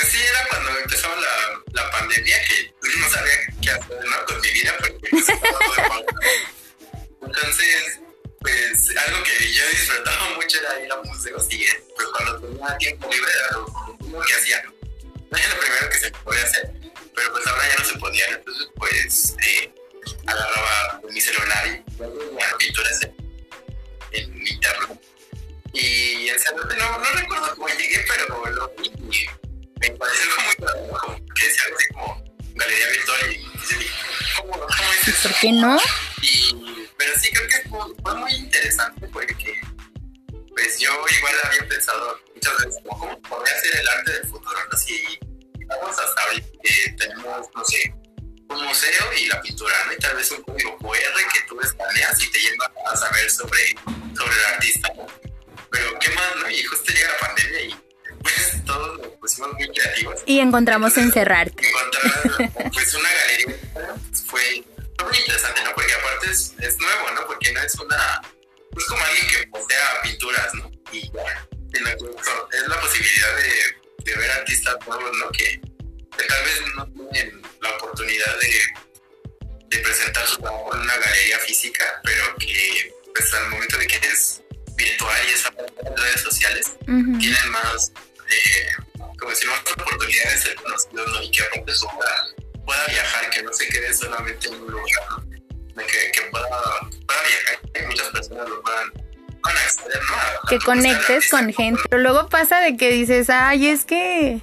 sí, 0.08 0.18
era 0.30 0.48
cuando 0.48 0.70
empezó 0.82 1.08
la, 1.08 1.45
la 1.76 1.90
pandemia 1.90 2.42
que 2.44 2.72
no 2.98 3.10
sabía 3.10 3.34
qué 3.62 3.70
hacer 3.70 4.04
¿no? 4.04 4.24
con 4.26 4.40
mi 4.40 4.50
vida 4.50 4.74
porque 4.78 5.10
Entonces, 7.22 8.00
pues 8.40 8.96
algo 8.96 9.22
que 9.24 9.52
yo 9.52 9.68
disfrutaba 9.68 10.30
mucho 10.36 10.58
era 10.58 10.80
ir 10.80 10.90
a 10.92 11.02
museos 11.02 11.46
y 11.50 11.66
pues 11.94 12.08
cuando 12.08 12.40
tenía 12.40 12.78
tiempo 12.78 13.10
libre 13.10 13.30
era 13.30 13.58
lo 13.58 14.22
que 14.22 14.34
hacía. 14.34 14.62
No 15.30 15.36
era 15.36 15.48
lo 15.48 15.60
primero 15.60 15.90
que 15.90 15.98
se 15.98 16.10
podía 16.10 16.42
hacer, 16.44 16.72
pero 17.14 17.32
pues 17.32 17.46
ahora 17.46 17.68
ya 17.68 17.76
no 17.76 17.84
se 17.84 17.98
podía. 17.98 18.26
Entonces, 18.28 18.68
pues 18.76 19.36
eh, 19.46 19.74
agarraba 20.26 21.00
mi 21.10 21.20
celular 21.20 21.66
y 21.66 21.82
bueno, 21.98 22.56
pinturas 22.58 23.02
en, 23.02 23.14
en 24.12 24.46
internet. 24.46 25.00
Y 25.74 26.28
en 26.28 26.36
no, 26.78 26.98
no 26.98 27.10
recuerdo 27.12 27.54
cómo 27.54 27.68
llegué, 27.68 28.02
pero 28.08 28.50
lo 28.50 28.72
vi 28.78 28.86
y 28.88 29.26
me 29.80 29.90
pareció 29.90 30.36
como 30.36 30.45
galería 32.66 32.88
virtual 32.88 33.32
y, 33.32 33.46
¿cómo, 34.36 34.52
cómo 34.52 34.92
es 35.00 35.08
eso? 35.08 35.28
¿Por 35.28 35.40
qué 35.40 35.52
no? 35.52 35.78
Y, 36.22 36.88
pero 36.98 37.12
sí 37.18 37.30
creo 37.30 37.48
que 37.48 37.68
fue, 37.68 37.80
fue, 38.02 38.14
muy 38.14 38.32
interesante 38.32 39.08
porque 39.08 39.60
pues 40.48 40.78
yo 40.80 40.90
igual 41.18 41.34
había 41.44 41.68
pensado 41.68 42.18
muchas 42.34 42.56
veces 42.58 42.76
como 42.82 42.98
cómo 42.98 43.22
podría 43.22 43.60
ser 43.60 43.76
el 43.76 43.88
arte 43.88 44.12
del 44.12 44.26
futuro, 44.26 44.58
¿no? 44.70 44.78
Si 44.78 45.18
vamos 45.66 45.98
hasta 45.98 46.22
ahorita 46.22 46.48
que 46.62 46.90
tenemos, 46.92 47.46
no 47.54 47.64
sé, 47.64 47.94
un 48.48 48.64
museo 48.64 49.12
y 49.18 49.26
la 49.26 49.40
pintura, 49.42 49.74
¿no? 49.86 49.92
Y 49.92 49.96
tal 49.98 50.16
vez 50.16 50.30
un 50.30 50.42
código 50.42 50.76
QR 50.78 51.32
que 51.32 51.40
tú 51.48 51.60
escaneas 51.60 52.22
y 52.22 52.30
te 52.30 52.40
lleva 52.40 52.72
a 52.90 52.96
saber 52.96 53.30
sobre, 53.30 53.74
sobre 54.16 54.34
el 54.34 54.44
artista, 54.54 54.88
¿no? 54.96 55.06
Pero 55.70 55.98
qué 55.98 56.10
más, 56.10 56.36
¿no? 56.36 56.50
Y 56.50 56.62
justo 56.64 56.92
llega 56.92 57.12
la 57.12 57.18
pandemia 57.18 57.60
y 57.60 57.85
todos 58.64 58.98
nos 58.98 59.08
pusimos 59.18 59.52
muy 59.54 59.68
creativos. 59.68 60.20
Y 60.26 60.40
encontramos 60.40 60.96
encerrarte. 60.96 61.66
Encontrar 61.66 62.70
pues 62.72 62.94
una 62.94 63.08
galería 63.12 63.56
fue, 64.26 64.64
muy 65.04 65.18
interesante, 65.18 65.62
¿no? 65.64 65.74
Porque 65.74 65.92
aparte 65.94 66.30
es, 66.30 66.52
es, 66.58 66.78
nuevo, 66.78 67.10
¿no? 67.14 67.26
Porque 67.26 67.52
no 67.52 67.60
es 67.60 67.74
una, 67.76 68.22
es 68.76 68.84
como 68.84 69.04
alguien 69.04 69.26
que 69.28 69.46
postea 69.48 70.02
pinturas, 70.02 70.54
¿no? 70.54 70.70
Y 70.92 71.10
ya, 71.12 71.46
es 71.72 72.68
la 72.68 72.80
posibilidad 72.80 73.36
de, 73.36 73.76
de 74.04 74.16
ver 74.16 74.30
artistas 74.30 74.76
nuevos, 74.86 75.10
¿no? 75.18 75.30
Que, 75.30 75.60
que, 76.16 76.24
tal 76.24 76.44
vez 76.44 76.60
no 76.76 76.86
tienen 77.10 77.42
la 77.60 77.70
oportunidad 77.70 78.38
de, 78.38 78.60
de 79.68 79.78
presentar 79.78 80.26
su 80.26 80.38
trabajo 80.38 80.74
en 80.74 80.80
una 80.80 80.96
galería 80.96 81.38
física, 81.40 82.00
pero 82.02 82.34
que 82.36 82.92
pues 83.14 83.32
al 83.34 83.48
momento 83.50 83.78
de 83.78 83.86
que 83.86 83.96
es 84.06 84.42
virtual 84.76 85.16
y 85.28 85.32
esa 85.32 85.48
en 85.84 85.96
redes 85.96 86.20
sociales, 86.20 86.72
uh 86.80 86.90
-huh. 86.90 87.18
tienen 87.18 87.50
más 87.50 87.92
como 89.18 89.30
decir, 89.30 89.48
más 89.48 89.60
oportunidades 89.60 90.32
de 90.34 90.38
ser 90.38 90.54
conocidos 90.56 91.12
¿no? 91.12 91.22
y 91.22 91.30
que 91.30 91.42
aparte 91.42 91.74
su 91.74 91.86
obra 91.86 92.10
pueda 92.64 92.86
viajar, 92.86 93.30
que 93.30 93.42
no 93.42 93.52
se 93.52 93.68
quede 93.68 93.94
solamente 93.94 94.48
en 94.48 94.54
un 94.54 94.70
lugar, 94.70 94.86
¿no? 95.74 95.82
que, 95.86 96.10
que 96.12 96.22
pueda, 96.30 96.48
pueda, 96.48 97.22
viajar 97.22 97.58
y 97.64 97.72
que 97.72 97.86
muchas 97.86 98.08
personas 98.08 98.48
lo 98.48 98.62
puedan, 98.62 98.92
que 100.48 100.58
conectes 100.58 101.30
con 101.30 101.52
gente. 101.52 101.80
Pero 101.88 102.02
luego 102.02 102.28
pasa 102.28 102.60
de 102.60 102.76
que 102.76 102.90
dices, 102.90 103.30
ay, 103.30 103.68
es 103.68 103.84
que 103.84 104.40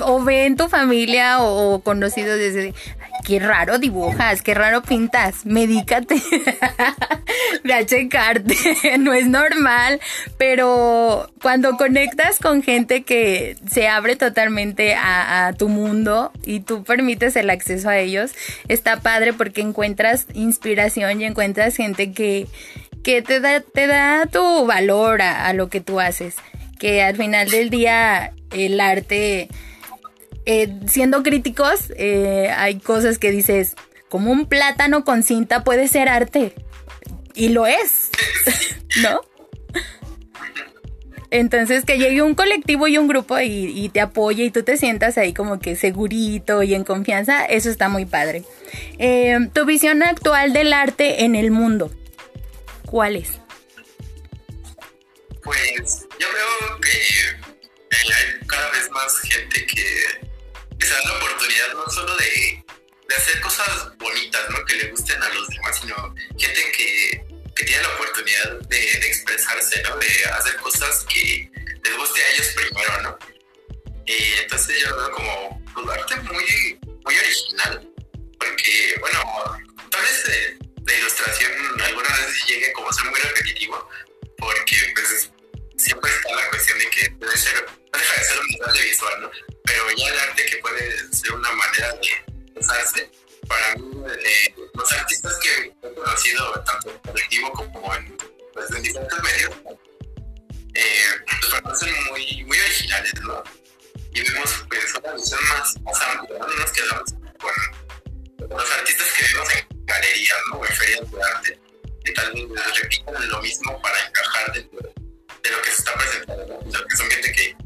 o 0.00 0.22
ve 0.22 0.46
en 0.46 0.56
tu 0.56 0.68
familia 0.68 1.40
o 1.40 1.82
conocidos 1.82 2.38
desde 2.38 2.74
qué 3.24 3.38
raro 3.38 3.78
dibujas, 3.78 4.42
qué 4.42 4.54
raro 4.54 4.82
pintas, 4.82 5.44
medícate, 5.44 6.16
ve 7.64 7.74
a 7.74 7.84
checarte, 7.86 8.56
no 8.98 9.12
es 9.12 9.26
normal, 9.26 10.00
pero 10.38 11.30
cuando 11.42 11.76
conectas 11.76 12.38
con 12.38 12.62
gente 12.62 13.02
que 13.02 13.56
se 13.70 13.88
abre 13.88 14.16
totalmente 14.16 14.94
a, 14.94 15.52
tu 15.58 15.68
mundo 15.68 16.32
y 16.44 16.60
tú 16.60 16.84
permites 16.84 17.34
el 17.36 17.50
acceso 17.50 17.88
a 17.88 17.98
ellos, 17.98 18.32
está 18.68 19.00
padre 19.00 19.32
porque 19.32 19.60
encuentras 19.60 20.26
inspiración 20.34 21.20
y 21.20 21.24
encuentras 21.24 21.76
gente 21.76 22.12
que, 22.12 22.46
que 23.02 23.22
te, 23.22 23.40
da, 23.40 23.60
te 23.60 23.86
da 23.86 24.26
tu 24.26 24.66
valor 24.66 25.22
a 25.22 25.52
lo 25.52 25.68
que 25.68 25.80
tú 25.80 25.98
haces, 26.00 26.36
que 26.78 27.02
al 27.02 27.16
final 27.16 27.50
del 27.50 27.70
día 27.70 28.32
el 28.52 28.80
arte... 28.80 29.48
Eh, 30.46 30.80
siendo 30.86 31.22
críticos, 31.22 31.92
eh, 31.96 32.50
hay 32.56 32.78
cosas 32.78 33.18
que 33.18 33.30
dices, 33.30 33.74
como 34.08 34.32
un 34.32 34.46
plátano 34.46 35.04
con 35.04 35.22
cinta 35.22 35.64
puede 35.64 35.88
ser 35.88 36.08
arte. 36.08 36.54
Y 37.34 37.50
lo 37.50 37.66
es, 37.66 38.10
¿no? 39.02 39.20
Entonces 41.30 41.84
que 41.84 41.96
llegue 41.96 42.22
un 42.22 42.34
colectivo 42.34 42.88
y 42.88 42.98
un 42.98 43.06
grupo 43.06 43.38
y, 43.38 43.88
te 43.90 44.00
apoye 44.00 44.44
y 44.44 44.50
tú 44.50 44.64
te 44.64 44.76
sientas 44.76 45.16
ahí 45.16 45.32
como 45.32 45.60
que 45.60 45.76
segurito 45.76 46.64
y 46.64 46.74
en 46.74 46.82
confianza, 46.82 47.44
eso 47.44 47.70
está 47.70 47.88
muy 47.88 48.04
padre. 48.04 48.42
Eh, 48.98 49.38
tu 49.52 49.64
visión 49.64 50.02
actual 50.02 50.52
del 50.52 50.72
arte 50.72 51.24
en 51.24 51.36
el 51.36 51.52
mundo, 51.52 51.92
¿cuál 52.84 53.14
es? 53.14 53.38
Pues 55.44 56.06
yo 56.18 56.26
veo 56.32 56.80
que 56.80 57.00
cada 58.46 58.70
vez 58.70 58.90
más 58.90 59.18
gente 59.20 59.66
que, 59.66 60.29
se 60.86 60.94
la 61.04 61.12
oportunidad 61.16 61.74
no 61.74 61.88
solo 61.90 62.16
de, 62.16 62.64
hacer 63.16 63.40
cosas 63.40 63.96
bonitas, 63.98 64.48
¿no? 64.50 64.64
Que 64.64 64.74
le 64.76 64.90
gusten 64.90 65.20
a 65.22 65.28
los 65.30 65.48
demás, 65.48 65.78
sino 65.80 66.14
gente 66.38 66.72
que, 66.72 67.26
tiene 67.66 67.82
la 67.82 67.88
oportunidad 67.90 68.60
de, 68.68 68.92
expresarse, 69.06 69.82
¿no? 69.82 69.96
De 69.98 70.24
hacer 70.24 70.56
cosas 70.56 71.04
que 71.12 71.50
les 71.84 71.96
guste 71.96 72.22
a 72.22 72.30
ellos 72.30 72.46
primero, 72.54 73.02
¿no? 73.02 73.18
Y 74.06 74.32
entonces 74.40 74.80
yo 74.80 74.96
veo 74.96 75.10
como 75.12 75.62
pues, 75.74 75.98
arte 75.98 76.16
muy, 76.22 76.80
muy 77.04 77.18
original, 77.18 77.86
porque, 78.38 78.96
bueno, 79.00 79.20
tal 79.90 80.02
vez 80.02 80.24
de, 80.24 80.58
de 80.80 80.98
ilustración 80.98 81.52
algunas 81.82 82.18
veces 82.18 82.46
llegue 82.46 82.72
como 82.72 82.88
a 82.88 82.92
ser 82.92 83.04
muy 83.10 83.20
repetitivo, 83.20 83.88
porque 84.38 84.76
pues 84.94 85.30
siempre 85.80 86.10
está 86.10 86.34
la 86.34 86.48
cuestión 86.50 86.78
de 86.78 86.90
que 86.90 87.08
debe 87.08 87.36
ser, 87.36 87.64
no 87.64 87.98
deja 87.98 88.20
de 88.20 88.24
ser 88.24 88.38
un 88.38 88.46
mensaje 88.48 88.84
visual, 88.84 89.22
¿no? 89.22 89.30
Pero 89.64 89.90
ya 89.96 90.08
el 90.08 90.20
arte 90.20 90.46
que 90.46 90.56
puede 90.58 91.12
ser 91.12 91.32
una 91.32 91.52
manera 91.52 91.92
de 91.92 92.08
expresarse, 92.44 93.10
para 93.48 93.74
mí, 93.76 94.04
eh, 94.24 94.54
los 94.74 94.92
artistas 94.92 95.36
que 95.38 95.72
he 95.82 95.94
conocido, 95.94 96.52
tanto 96.64 96.90
en 96.90 96.98
colectivo 96.98 97.52
como 97.52 97.94
en, 97.94 98.16
pues, 98.52 98.70
en 98.70 98.82
diferentes 98.82 99.22
medios, 99.22 99.50
eh, 100.74 101.04
pues 101.40 101.62
parecen 101.62 102.04
muy, 102.10 102.44
muy 102.44 102.58
originales, 102.58 103.14
¿no? 103.22 103.42
Y 104.12 104.20
vemos 104.22 104.64
pues 104.68 104.94
una 104.94 105.12
visión 105.14 105.40
más, 105.48 105.80
más 105.82 106.02
amplia, 106.02 106.38
¿no? 106.38 106.46
nos 106.46 106.72
quedamos 106.72 107.14
con 107.38 108.48
los 108.48 108.70
artistas 108.72 109.06
que 109.12 109.24
vemos 109.32 109.54
en 109.54 109.86
galerías, 109.86 110.38
¿no? 110.50 110.64
En 110.64 110.72
ferias 110.72 111.10
de 111.10 111.22
arte, 111.22 111.60
que 112.04 112.12
tal 112.12 112.32
vez 112.32 112.76
repiten 112.82 113.28
lo 113.28 113.40
mismo 113.40 113.80
para 113.80 114.06
encajar 114.06 114.52
dentro 114.52 114.80
de 114.80 114.99
de 115.42 115.50
lo 115.50 115.62
que 115.62 115.70
se 115.70 115.76
está 115.76 115.94
presentando, 115.94 116.46
¿no? 116.46 116.86
que 116.86 116.96
son 116.96 117.10
gente 117.10 117.32
que, 117.32 117.56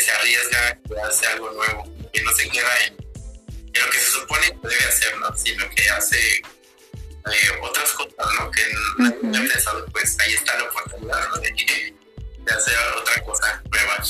se 0.00 0.10
arriesga, 0.10 0.78
que 0.88 1.00
hace 1.00 1.26
algo 1.26 1.50
nuevo, 1.52 1.84
que 2.12 2.22
no 2.22 2.32
se 2.32 2.48
queda 2.48 2.86
en, 2.86 2.96
lo 2.96 3.90
que 3.90 3.98
se 3.98 4.10
supone 4.10 4.46
que 4.62 4.68
debe 4.68 4.84
hacer, 4.84 5.16
¿no? 5.18 5.36
Sino 5.36 5.68
que 5.70 5.90
hace 5.90 6.36
eh, 6.36 7.58
otras 7.60 7.90
cosas, 7.92 8.34
¿no? 8.38 8.50
Que 8.50 8.62
no 8.98 9.08
uh 9.08 9.48
pensado, 9.48 9.84
pues 9.92 10.16
ahí 10.20 10.34
está 10.34 10.56
la 10.58 10.64
oportunidad, 10.64 11.28
¿no? 11.28 11.36
De, 11.38 11.50
de 11.50 12.52
hacer 12.52 12.76
otra 12.96 13.22
cosa 13.24 13.62
nueva. 13.70 14.04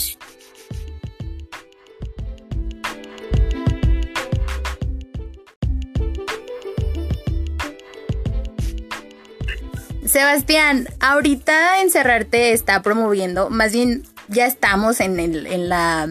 Sebastián, 10.15 10.89
ahorita 11.01 11.81
encerrarte 11.81 12.53
está 12.53 12.83
promoviendo, 12.83 13.51
más 13.51 13.73
bien 13.73 14.05
ya 14.29 14.47
estamos 14.47 15.01
en, 15.01 15.19
el, 15.19 15.45
en 15.49 15.69
la 15.69 16.09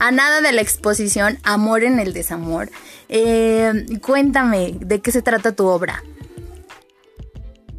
a 0.00 0.10
nada 0.10 0.40
de 0.40 0.50
la 0.50 0.62
exposición 0.62 1.38
Amor 1.44 1.84
en 1.84 2.00
el 2.00 2.12
desamor. 2.12 2.68
Eh, 3.08 3.72
cuéntame, 4.02 4.74
¿de 4.80 5.00
qué 5.00 5.12
se 5.12 5.22
trata 5.22 5.52
tu 5.52 5.64
obra? 5.68 6.02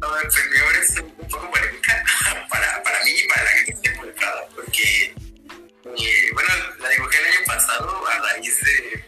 Pues 0.00 0.34
mi 0.50 0.58
obra 0.58 0.78
es 0.80 1.00
un 1.00 1.28
poco 1.28 1.50
polémica 1.50 2.02
para, 2.50 2.82
para 2.82 3.04
mí 3.04 3.10
y 3.22 3.28
para 3.28 3.44
la 3.44 3.50
gente 3.50 3.66
que 3.66 3.72
esté 3.72 3.90
involucrada, 3.92 4.48
porque, 4.54 5.04
eh, 5.04 6.30
bueno, 6.32 6.48
la 6.80 6.88
dibujé 6.88 7.18
el 7.18 7.26
año 7.26 7.44
pasado 7.46 8.08
a 8.08 8.18
raíz 8.20 8.58
de, 8.62 9.04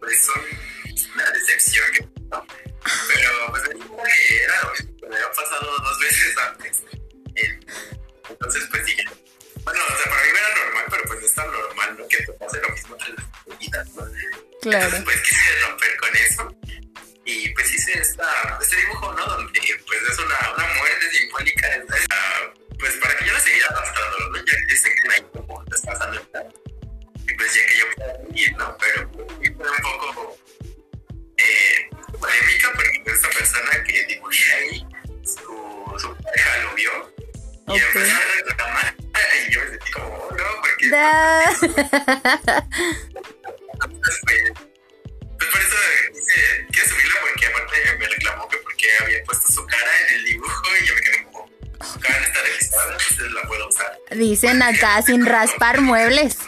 pues, 0.00 0.28
una 1.14 1.30
decepción 1.30 1.84
que, 1.92 2.02
¿no? 2.32 2.44
Pero, 3.14 3.30
pues, 3.50 3.62
era 3.62 4.62
lo 4.64 4.70
mismo 4.72 4.89
me 5.10 5.16
había 5.16 5.32
pasado 5.32 5.76
dos 5.78 5.98
veces 5.98 6.38
antes. 6.38 6.82
entonces, 8.28 8.62
pues 8.70 8.86
dije, 8.86 9.04
bueno, 9.64 9.80
o 9.84 9.96
sea, 9.96 10.10
para 10.10 10.22
mí 10.22 10.28
era 10.30 10.64
normal, 10.64 10.84
pero 10.90 11.02
pues 11.04 11.20
no 11.20 11.26
es 11.26 11.34
tan 11.34 11.50
normal, 11.50 11.96
¿no? 11.98 12.08
Que 12.08 12.16
te 12.18 12.32
pase 12.34 12.60
lo 12.60 12.68
mismo 12.70 12.96
en 13.06 13.16
las 13.16 13.58
vida, 13.58 13.84
¿no? 13.96 14.04
Claro. 14.62 14.84
Entonces, 14.84 15.04
pues 15.04 15.20
quise 15.22 15.60
romper 15.66 15.96
con 15.96 16.16
eso. 16.16 16.56
Y 17.24 17.48
pues 17.50 17.74
hice 17.74 17.98
esta, 17.98 18.58
este 18.62 18.76
dibujo, 18.76 19.12
¿no? 19.12 19.26
Donde 19.26 19.60
pues 19.86 20.02
es 20.10 20.18
una, 20.18 20.54
una 20.54 20.74
muerte 20.74 21.10
simbólica, 21.10 21.68
pues 22.78 22.94
para 22.96 23.16
que 23.18 23.26
yo 23.26 23.32
la 23.32 23.40
siguiera 23.40 23.66
arrastrando, 23.68 24.18
¿no? 24.30 24.36
Ya 24.38 24.56
que 24.68 24.76
sé 24.76 24.94
que 24.94 25.12
ahí 25.12 25.26
como 25.32 25.64
pasando 25.64 26.22
Y 27.28 27.34
pues 27.34 27.54
ya 27.54 27.66
que 27.66 27.78
yo 27.78 27.84
pueda 27.96 28.18
vivir, 28.28 28.56
¿no? 28.56 28.76
Pero 28.78 29.10
fue 29.12 29.70
un 29.70 29.82
poco 29.82 30.38
eh, 31.36 31.90
polémica 32.18 32.72
porque 32.74 33.02
esta 33.06 33.28
persona 33.30 33.84
que 33.84 34.04
dibujé 34.06 34.52
ahí 34.54 34.86
su, 35.34 35.98
su 35.98 36.16
pareja 36.16 36.58
lo 36.64 36.74
vio 36.74 36.90
y 37.68 37.72
okay. 37.72 37.82
empezó 37.82 38.16
a 38.16 38.20
reclamar 38.48 38.96
y 39.48 39.52
yo 39.52 39.60
me 39.60 39.68
sentí 39.68 39.90
como, 39.92 40.06
oh, 40.08 40.30
no, 40.30 40.44
porque... 40.60 40.90
pues, 44.00 44.20
pues 45.38 45.50
por 45.50 45.60
eso 45.60 45.76
dice, 46.14 46.66
quiero 46.72 46.88
subirla 46.88 47.20
porque 47.20 47.46
aparte 47.46 47.96
me 47.98 48.06
reclamó 48.06 48.48
que 48.48 48.56
porque 48.58 48.86
había 49.02 49.22
puesto 49.24 49.52
su 49.52 49.66
cara 49.66 49.90
en 50.08 50.14
el 50.14 50.24
dibujo 50.24 50.62
y 50.80 50.86
yo 50.86 50.94
me 50.94 51.00
quedé 51.00 51.24
como, 51.24 51.50
su 51.92 52.00
cara 52.00 52.20
no 52.20 52.26
está 52.26 52.42
registrada, 52.42 52.92
entonces 52.92 53.32
la 53.32 53.42
puedo 53.42 53.68
usar. 53.68 53.98
Dicen 54.10 54.62
acá 54.62 55.02
sin 55.02 55.26
raspar 55.26 55.80
muebles. 55.80 56.38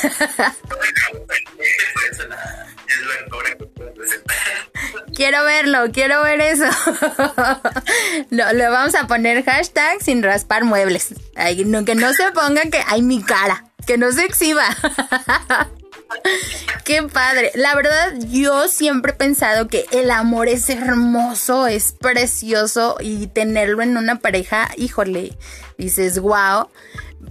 Quiero 5.14 5.44
verlo, 5.44 5.90
quiero 5.92 6.22
ver 6.22 6.40
eso. 6.40 6.64
lo, 8.30 8.52
le 8.52 8.68
vamos 8.68 8.94
a 8.94 9.06
poner 9.06 9.44
hashtag 9.44 10.00
sin 10.00 10.22
raspar 10.22 10.64
muebles. 10.64 11.14
Ay, 11.36 11.64
no, 11.64 11.84
que 11.84 11.94
no 11.94 12.12
se 12.14 12.30
ponga 12.32 12.62
que 12.70 12.82
hay 12.86 13.02
mi 13.02 13.22
cara. 13.22 13.64
Que 13.86 13.98
no 13.98 14.10
se 14.12 14.24
exhiba. 14.24 14.64
Qué 16.84 17.02
padre. 17.02 17.50
La 17.54 17.74
verdad, 17.74 18.14
yo 18.28 18.68
siempre 18.68 19.12
he 19.12 19.14
pensado 19.14 19.68
que 19.68 19.84
el 19.92 20.10
amor 20.10 20.48
es 20.48 20.70
hermoso, 20.70 21.66
es 21.66 21.92
precioso 21.92 22.96
y 23.00 23.26
tenerlo 23.26 23.82
en 23.82 23.96
una 23.96 24.20
pareja, 24.20 24.70
híjole, 24.76 25.36
dices, 25.76 26.18
wow. 26.18 26.68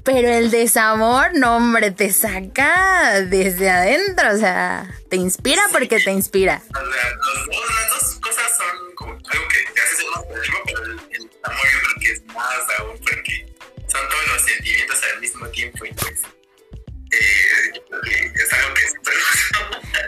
Pero 0.03 0.29
el 0.29 0.51
desamor, 0.51 1.31
no, 1.33 1.57
hombre, 1.57 1.91
te 1.91 2.11
saca 2.11 3.21
desde 3.21 3.69
adentro, 3.69 4.31
o 4.33 4.37
sea, 4.37 4.89
te 5.09 5.15
inspira 5.15 5.61
porque 5.71 5.99
te 5.99 6.11
inspira. 6.11 6.61
las 6.71 7.89
dos 7.89 8.19
cosas 8.21 8.57
son 8.57 8.95
como 8.95 9.11
algo 9.13 9.47
que 9.47 9.71
te 9.73 9.81
hace 9.81 9.95
ser 9.95 10.05
más 10.15 10.23
positivo, 10.25 10.57
pero 10.65 10.83
el, 10.83 11.29
amor 11.43 11.65
yo 11.73 11.79
creo 11.79 11.99
que 12.01 12.11
es 12.11 12.25
más 12.27 12.79
aún 12.79 12.97
porque 12.99 13.55
son 13.87 14.09
todos 14.09 14.27
los 14.33 14.41
sentimientos 14.43 14.99
al 15.13 15.19
mismo 15.21 15.47
tiempo 15.47 15.85
y 15.85 15.93
pues 15.93 16.21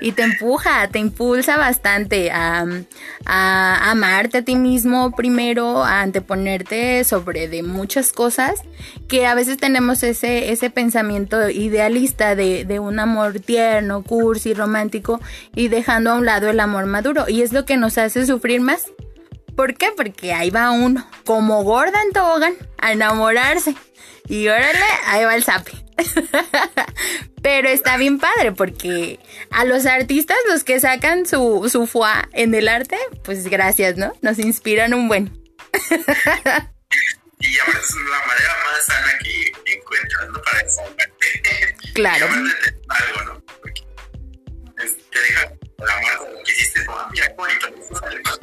y 0.01 0.11
te 0.13 0.23
empuja, 0.23 0.87
te 0.87 0.99
impulsa 0.99 1.57
bastante 1.57 2.31
a, 2.31 2.65
amarte 3.25 4.39
a 4.39 4.41
ti 4.41 4.55
mismo 4.55 5.15
primero, 5.15 5.83
a 5.83 6.01
anteponerte 6.01 7.03
sobre 7.03 7.47
de 7.47 7.63
muchas 7.63 8.11
cosas, 8.11 8.61
que 9.07 9.27
a 9.27 9.35
veces 9.35 9.57
tenemos 9.57 10.03
ese, 10.03 10.51
ese 10.51 10.69
pensamiento 10.69 11.49
idealista 11.49 12.35
de, 12.35 12.65
de 12.65 12.79
un 12.79 12.99
amor 12.99 13.39
tierno, 13.39 14.03
cursi, 14.03 14.53
romántico, 14.53 15.21
y 15.55 15.67
dejando 15.67 16.11
a 16.11 16.15
un 16.15 16.25
lado 16.25 16.49
el 16.49 16.59
amor 16.59 16.87
maduro. 16.87 17.25
Y 17.29 17.43
es 17.43 17.53
lo 17.53 17.65
que 17.65 17.77
nos 17.77 17.97
hace 17.97 18.25
sufrir 18.25 18.59
más. 18.59 18.87
¿Por 19.55 19.75
qué? 19.75 19.91
Porque 19.95 20.33
ahí 20.33 20.49
va 20.49 20.71
uno, 20.71 21.05
como 21.25 21.63
gorda 21.63 22.01
en 22.01 22.13
tobogán, 22.13 22.53
a 22.79 22.93
enamorarse. 22.93 23.75
Y 24.27 24.47
órale, 24.47 24.79
ahí 25.07 25.25
va 25.25 25.35
el 25.35 25.43
zape. 25.43 25.80
Pero 27.41 27.69
está 27.69 27.97
bien 27.97 28.19
padre 28.19 28.51
porque 28.51 29.19
a 29.49 29.65
los 29.65 29.85
artistas, 29.85 30.37
los 30.49 30.63
que 30.63 30.79
sacan 30.79 31.25
su, 31.25 31.67
su 31.71 31.87
foie 31.87 32.11
en 32.33 32.53
el 32.53 32.67
arte, 32.67 32.97
pues 33.23 33.47
gracias, 33.47 33.97
¿no? 33.97 34.13
Nos 34.21 34.39
inspiran 34.39 34.93
un 34.93 35.07
buen. 35.07 35.25
y 37.39 37.59
además 37.59 37.83
es 37.83 37.95
la 37.95 38.27
manera 38.27 38.55
más 38.65 38.85
sana 38.85 39.11
que 39.23 39.73
encuentras, 39.73 40.29
¿no? 40.29 40.41
Para 40.41 40.63
desahogarte. 40.63 41.11
Claro. 41.93 42.25
algo, 42.25 43.23
¿no? 43.25 43.43
Porque 43.61 43.83
te 44.75 45.19
deja 45.19 45.51
la 45.79 46.01
marca 46.01 46.23
de 46.23 46.33
lo 46.33 46.43
que 46.43 46.51
hiciste, 46.51 46.85
como, 46.85 46.99
mira, 47.11 47.33
bonito, 47.37 47.67
sale 47.99 48.21
más 48.21 48.39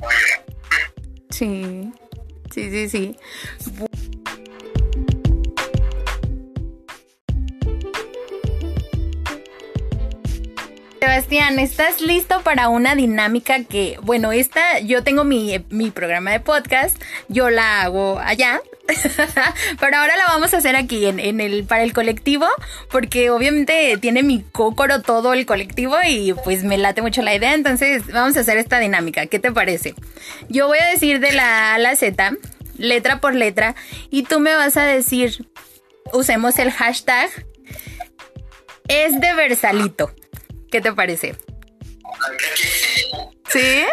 Sí. 1.31 1.91
Sí, 2.51 2.71
sí, 2.71 2.89
sí. 2.89 3.17
Sebastián, 11.01 11.59
¿estás 11.61 12.01
listo 12.01 12.41
para 12.43 12.69
una 12.69 12.97
dinámica 12.97 13.63
que, 13.63 13.99
bueno, 14.03 14.33
esta, 14.33 14.81
yo 14.81 15.05
tengo 15.05 15.23
mi, 15.23 15.65
mi 15.71 15.91
programa 15.93 16.33
de 16.33 16.41
podcast, 16.41 17.01
yo 17.29 17.51
la 17.51 17.83
hago 17.83 18.19
allá, 18.19 18.61
pero 19.81 19.97
ahora 19.97 20.17
la 20.17 20.27
vamos 20.27 20.55
a 20.55 20.57
hacer 20.57 20.75
aquí 20.75 21.07
en, 21.07 21.21
en, 21.21 21.41
el, 21.41 21.65
para 21.65 21.85
el 21.85 21.93
colectivo, 21.93 22.47
porque 22.91 23.31
obviamente 23.31 23.97
tiene 24.01 24.25
mi 24.25 24.43
cócoro 24.43 25.01
todo 25.03 25.35
el 25.35 25.47
colectivo 25.47 25.95
y 26.05 26.35
pues 26.45 26.65
me 26.65 26.79
late 26.79 27.01
mucho 27.01 27.23
la 27.23 27.35
idea, 27.35 27.55
entonces 27.55 28.05
vamos 28.13 28.37
a 28.37 28.41
hacer 28.41 28.57
esta 28.57 28.81
dinámica, 28.81 29.27
¿qué 29.27 29.39
te 29.39 29.53
parece? 29.53 29.95
Yo 30.49 30.67
voy 30.67 30.79
a 30.79 30.89
decir 30.89 31.21
de 31.21 31.31
la 31.31 31.75
A 31.75 31.79
la 31.79 31.95
Z, 31.95 32.33
letra 32.77 33.21
por 33.21 33.37
letra, 33.37 33.77
y 34.11 34.25
tú 34.25 34.41
me 34.41 34.55
vas 34.55 34.77
a 34.77 34.85
decir, 34.85 35.47
usemos 36.13 36.59
el 36.59 36.73
hashtag, 36.73 37.31
es 38.89 39.21
de 39.21 39.35
Versalito. 39.35 40.11
¿Qué 40.71 40.81
te 40.81 40.93
parece? 40.93 41.37
¿Sí? 43.49 43.85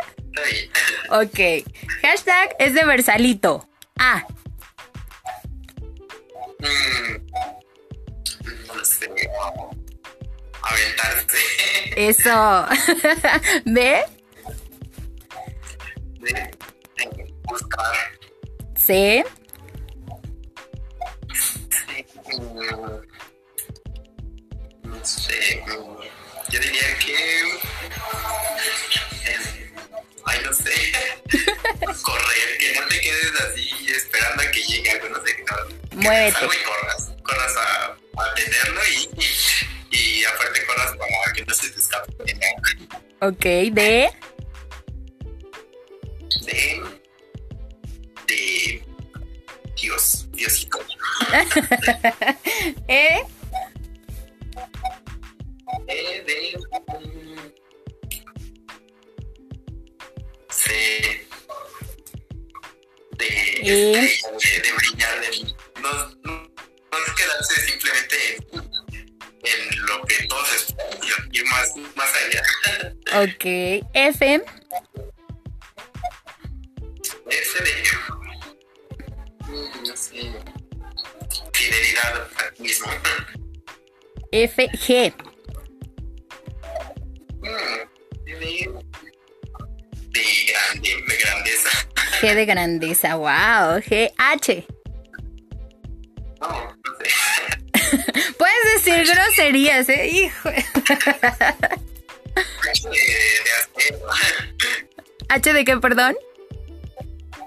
Ok. 1.10 1.66
Hashtag 2.02 2.56
es 2.60 2.74
de 2.74 2.86
Versalito. 2.86 3.68
A. 3.98 4.26
Aventarse. 10.62 11.38
Eso. 11.96 12.66
Sé. 18.76 19.24
Yo 26.50 26.60
diría 26.60 26.98
que. 27.00 27.16
Ay, 30.26 30.40
no 30.44 30.54
sé. 30.54 30.72
Correr, 32.02 32.58
que 32.60 32.74
no 32.80 32.88
te 32.88 33.02
quedes 33.02 33.42
así 33.42 33.70
esperando 33.92 34.44
a 34.44 34.52
que 34.52 34.64
llegue 34.64 34.92
algo, 34.92 35.10
no 35.10 35.26
sé. 35.26 35.36
No, 35.92 36.02
Muévete. 36.02 36.38
Algo 36.38 36.54
y 36.54 36.58
corras. 36.64 37.12
Corras 37.24 37.56
a, 37.58 37.86
a 38.22 38.34
tenerlo 38.36 38.82
y, 38.88 39.10
y, 39.22 39.98
y, 39.98 40.26
aparte 40.26 40.66
corras 40.66 40.92
para 40.98 41.34
que 41.34 41.46
no 41.46 41.54
se 41.54 41.70
te 41.70 41.80
escape. 41.80 42.14
Ok, 43.22 43.44
de. 43.74 44.12
De. 46.42 46.84
De. 48.28 48.86
Dios, 49.76 50.28
Diosito. 50.32 50.80
e. 52.88 53.24
De, 63.66 63.94
E. 63.94 64.02
de, 64.02 64.62
de 64.62 64.74
brillar, 64.74 65.22
de, 65.22 65.54
no, 65.82 65.92
no, 66.24 66.34
no 66.44 67.16
quedarse 67.18 67.62
simplemente 67.66 68.38
en, 69.44 69.86
lo 69.88 70.02
que 70.04 70.28
todos 70.28 70.54
esperan, 70.54 71.30
ir 71.32 71.46
más, 71.46 71.74
más 71.96 72.12
allá. 72.16 72.44
Ok. 73.24 73.46
F. 73.94 74.42
Ese 77.30 77.64
de. 77.64 77.74
mm, 79.48 79.88
No 79.88 79.98
sé. 79.98 80.32
Fidelidad 81.54 82.28
a 82.38 82.52
ti 82.54 82.62
mismo. 82.64 82.88
F. 84.32 84.68
G. 84.74 85.14
G 92.26 92.34
de 92.34 92.46
grandeza. 92.48 93.16
Wow. 93.18 93.82
G. 93.82 94.12
H. 94.18 94.66
No, 96.42 96.48
no 96.50 96.92
sé. 96.98 97.06
Puedes 98.40 98.84
decir 98.84 99.06
groserías, 99.06 99.88
¿eh? 99.90 100.08
Hijo. 100.08 100.50
H 105.30 105.54
de 105.54 105.66
qué, 105.66 105.78
perdón? 105.78 106.16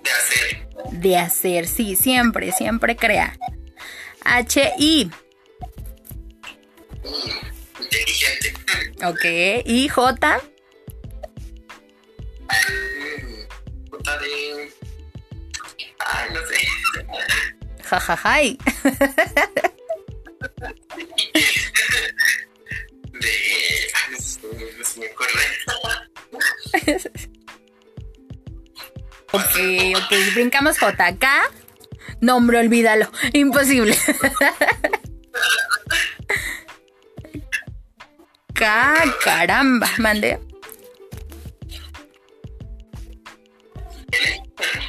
De 0.05 0.11
hacer. 0.13 0.69
De 0.93 1.17
hacer, 1.17 1.67
sí, 1.67 1.97
siempre, 1.97 2.53
siempre 2.53 2.95
crea. 2.95 3.37
H, 4.25 4.75
I. 4.79 5.11
Inteligente. 7.81 8.55
Ok. 9.05 9.25
Y 9.65 9.89
J. 9.89 10.41
de. 14.19 14.73
Ay, 16.01 16.29
no 16.33 16.41
sé. 16.47 16.59
Jajajay. 17.85 18.59
De. 23.13 23.35
Ay, 23.95 24.07
no 24.11 24.19
sé, 24.19 24.41
no 24.79 24.85
se 24.85 25.01
me 25.01 25.07
ocurre. 25.07 25.47
Ok, 29.33 29.55
ok. 29.97 30.13
Brincamos 30.35 30.79
J. 30.79 31.19
K. 31.19 31.43
Nombre, 32.21 32.59
olvídalo. 32.59 33.11
Imposible. 33.33 33.97
K, 38.55 39.15
caramba. 39.23 39.89
Mande. 39.99 40.41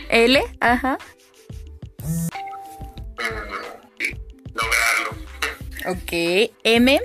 L, 0.10 0.42
ajá. 0.60 0.98
Lograrlo. 4.54 5.12
Ok. 5.86 6.12
M. 6.64 7.00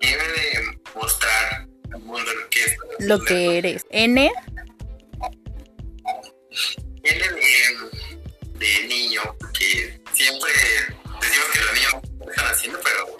Debe 0.00 0.28
de 0.28 0.78
mostrar 0.94 1.68
al 1.92 2.00
mundo 2.00 2.34
lo 2.34 2.50
que 2.50 2.64
es. 2.64 2.76
Lo 2.98 3.20
que 3.20 3.58
eres. 3.58 3.86
N. 3.90 4.32
Viene 7.02 7.28
de, 7.28 8.58
de 8.58 8.88
niño, 8.88 9.22
porque 9.38 10.00
siempre 10.12 10.50
decimos 11.20 11.48
que 11.52 11.60
los 11.60 11.72
niños 11.74 11.94
lo 12.18 12.30
están 12.30 12.46
haciendo, 12.46 12.80
pero 12.82 13.16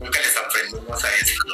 nunca 0.00 0.20
les 0.20 0.36
aprendimos 0.36 1.04
a 1.04 1.14
eso. 1.16 1.44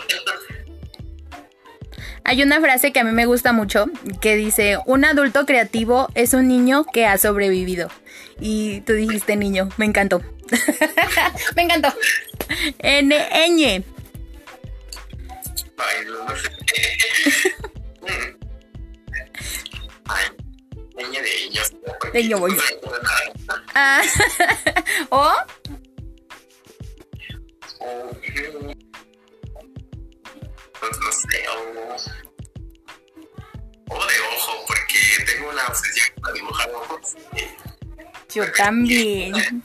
Hay 2.25 2.43
una 2.43 2.61
frase 2.61 2.93
que 2.93 3.01
a 3.01 3.05
mí 3.05 3.13
me 3.13 3.27
gusta 3.27 3.53
mucho 3.53 3.87
que 4.21 4.35
dice, 4.35 4.79
un 4.87 5.05
adulto 5.05 5.45
creativo 5.45 6.09
es 6.15 6.33
un 6.33 6.49
niño 6.49 6.85
que 6.85 7.07
ha 7.07 7.19
sobrevivido. 7.19 7.91
Y 8.41 8.81
tú 8.83 8.95
dijiste 8.95 9.37
niño, 9.37 9.69
me 9.77 9.85
encantó. 9.85 10.23
me 11.57 11.63
encantó. 11.63 11.93
N, 12.79 13.15
ñ. 13.15 13.85
Ay, 15.77 16.07
no, 16.07 16.25
no 16.25 16.37
sé. 16.37 16.51
Ay, 20.07 20.25
niña 20.97 21.21
de 21.23 21.29
niño 22.23 22.39
voy. 22.39 22.57
Ah, 23.75 24.03
o, 25.11 25.33
No 30.85 31.13
sé, 31.13 31.45
o. 31.49 31.95
O 33.87 34.07
de 34.07 34.21
ojo, 34.35 34.65
porque 34.67 35.25
tengo 35.27 35.51
una 35.51 35.67
obsesión 35.67 36.07
para 36.21 36.35
dibujar 36.35 36.71
ojos. 36.71 37.17
yo 38.35 38.53
también. 38.53 39.63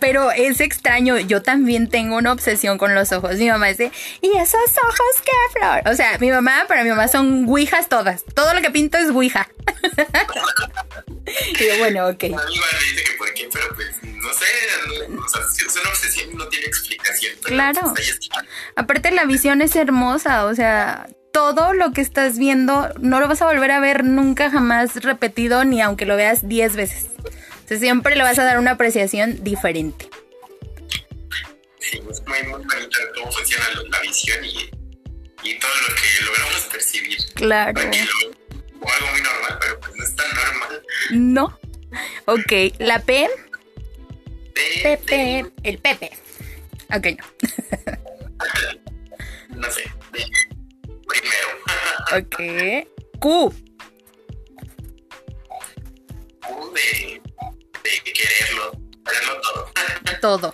Pero 0.00 0.30
es 0.30 0.60
extraño, 0.60 1.18
yo 1.18 1.42
también 1.42 1.88
tengo 1.88 2.16
una 2.16 2.32
obsesión 2.32 2.78
con 2.78 2.94
los 2.94 3.12
ojos. 3.12 3.36
Mi 3.36 3.48
mamá 3.48 3.68
dice, 3.68 3.90
¿y 4.20 4.36
esos 4.36 4.60
ojos 4.82 5.22
qué 5.24 5.32
flor? 5.58 5.82
O 5.90 5.94
sea, 5.94 6.18
mi 6.18 6.30
mamá, 6.30 6.66
para 6.68 6.82
mi 6.84 6.90
mamá 6.90 7.08
son 7.08 7.46
guijas 7.46 7.88
todas. 7.88 8.24
Todo 8.34 8.52
lo 8.54 8.60
que 8.60 8.70
pinto 8.70 8.98
es 8.98 9.12
guija. 9.12 9.48
y 11.26 11.64
yo, 11.64 11.78
bueno, 11.78 12.08
ok. 12.08 12.22
Me 12.22 12.28
dice 12.28 13.04
que 13.04 13.15
pero 13.52 13.74
pues 13.74 13.96
no 14.02 14.32
sé, 14.32 15.08
no, 15.08 15.24
o 15.24 15.28
sea, 15.28 15.42
es 15.42 15.76
una 15.76 15.90
obsesión 15.90 16.30
y 16.32 16.34
no 16.34 16.48
tiene 16.48 16.66
explicación. 16.66 17.34
Pero, 17.42 17.54
Claro. 17.54 17.80
pues, 17.94 18.08
ahí 18.08 18.14
está. 18.20 18.44
Aparte 18.76 19.10
la 19.10 19.24
visión 19.24 19.62
es 19.62 19.76
hermosa, 19.76 20.44
o 20.46 20.54
sea, 20.54 21.08
todo 21.32 21.72
lo 21.74 21.92
que 21.92 22.00
estás 22.00 22.38
viendo 22.38 22.88
no 23.00 23.20
lo 23.20 23.28
vas 23.28 23.42
a 23.42 23.46
volver 23.46 23.70
a 23.70 23.80
ver 23.80 24.04
nunca 24.04 24.50
jamás 24.50 24.96
repetido 25.02 25.64
ni 25.64 25.80
aunque 25.82 26.06
lo 26.06 26.16
veas 26.16 26.48
10 26.48 26.76
veces. 26.76 27.06
O 27.64 27.68
sea, 27.68 27.78
siempre 27.78 28.16
le 28.16 28.22
vas 28.22 28.38
a 28.38 28.44
dar 28.44 28.58
una 28.58 28.72
apreciación 28.72 29.42
diferente. 29.44 30.08
Sí, 31.80 31.98
es 32.10 32.22
muy, 32.26 32.42
muy 32.42 32.64
bonito 32.64 32.98
cómo 33.14 33.30
funciona 33.32 33.64
la- 33.90 34.00
visión 34.00 34.44
y, 34.44 34.70
y 35.48 35.58
todo 35.58 35.70
lo 35.88 35.94
que 35.94 36.24
logramos 36.24 36.60
percibir. 36.72 37.18
Claro. 37.34 37.80
Lo- 37.80 38.70
como 38.78 38.92
algo 38.92 39.06
muy 39.12 39.20
normal, 39.22 39.58
pero 39.60 39.80
pues 39.80 39.96
no 39.96 40.04
es 40.04 40.16
tan 40.16 40.26
normal. 40.34 40.82
No. 41.10 41.58
Ok, 42.26 42.52
la 42.78 42.98
P. 43.00 43.28
Pepe. 44.82 45.44
El 45.62 45.78
Pepe. 45.78 46.10
Ok, 46.94 47.06
no. 47.18 47.24
no 49.56 49.70
sé, 49.70 49.84
primero. 51.06 51.48
Ok. 52.16 52.36
Q. 53.20 53.54
De, 56.74 57.22
de 57.82 58.12
quererlo, 58.12 58.72
quererlo 59.04 59.40
todo. 59.40 59.70
Todo. 60.20 60.52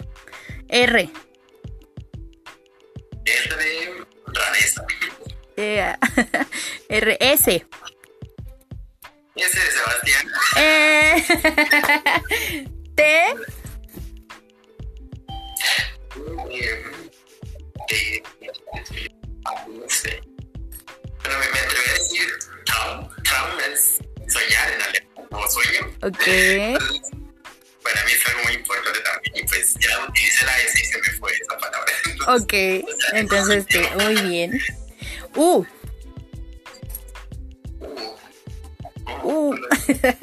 R. 0.69 1.11
De 3.25 3.33
rareza. 4.27 4.87
Eh, 5.57 5.95
R. 6.89 7.19
Eh, 10.57 11.25
T. 12.97 13.35
Bueno, 21.23 21.39
me, 21.39 21.47
me 21.51 21.59
atreví 21.61 21.89
a 21.89 21.93
decir 21.95 22.29
traum. 22.65 23.09
Traum 23.23 23.59
es 23.73 23.99
soñar 24.29 24.73
en 24.73 24.83
alemán, 24.83 25.27
como 25.31 25.49
sueño. 25.49 25.81
Ok. 26.03 26.27
Entonces, 26.27 27.11
para 27.83 28.05
mí 28.05 28.13
es 28.13 28.27
algo 28.27 28.43
muy 28.45 28.55
importante 28.55 29.01
también. 29.01 29.37
Y 29.37 29.49
pues 29.49 29.75
ya 29.75 30.05
utilicé 30.09 30.45
la 30.45 30.59
S 30.59 30.81
y 30.81 30.85
se 30.85 30.99
me 30.99 31.19
fue 31.19 31.33
esa 31.33 31.57
palabra. 31.59 31.93
Entonces, 32.07 32.43
Ok. 32.43 32.53
Entonces, 33.15 33.67
T. 33.67 33.91
Muy 33.97 34.17
bien. 34.29 34.61
U. 35.37 35.65
uh, 39.23 39.55
de, 39.55 40.17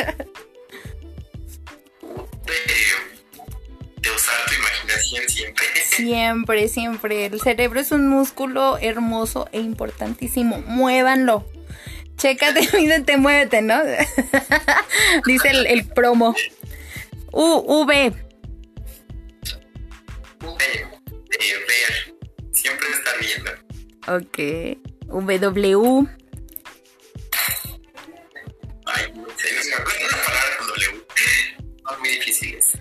de 3.97 4.11
usar 4.11 4.35
tu 4.47 4.53
imaginación 4.55 5.29
siempre. 5.29 5.65
Siempre, 5.83 6.67
siempre. 6.67 7.25
El 7.25 7.41
cerebro 7.41 7.79
es 7.79 7.91
un 7.91 8.07
músculo 8.07 8.77
hermoso 8.79 9.47
e 9.51 9.59
importantísimo. 9.59 10.61
Muévanlo. 10.65 11.45
Chécate, 12.17 12.67
mídete, 12.77 13.17
muévete, 13.17 13.61
¿no? 13.61 13.79
Dice 15.25 15.49
el, 15.49 15.65
el 15.67 15.87
promo. 15.87 16.35
U, 17.31 17.83
V. 17.85 17.93
De, 17.93 18.15
de 21.29 21.55
ver, 21.67 22.15
siempre 22.51 22.87
estar 22.89 23.19
viendo. 23.19 23.51
Ok. 24.07 24.37
W. 25.07 26.18
No 29.39 29.77
me 29.79 30.23
palabra 30.25 30.57
con 30.57 30.67
W. 30.67 31.05
Son 31.87 31.99
muy 31.99 32.09
difíciles. 32.09 32.77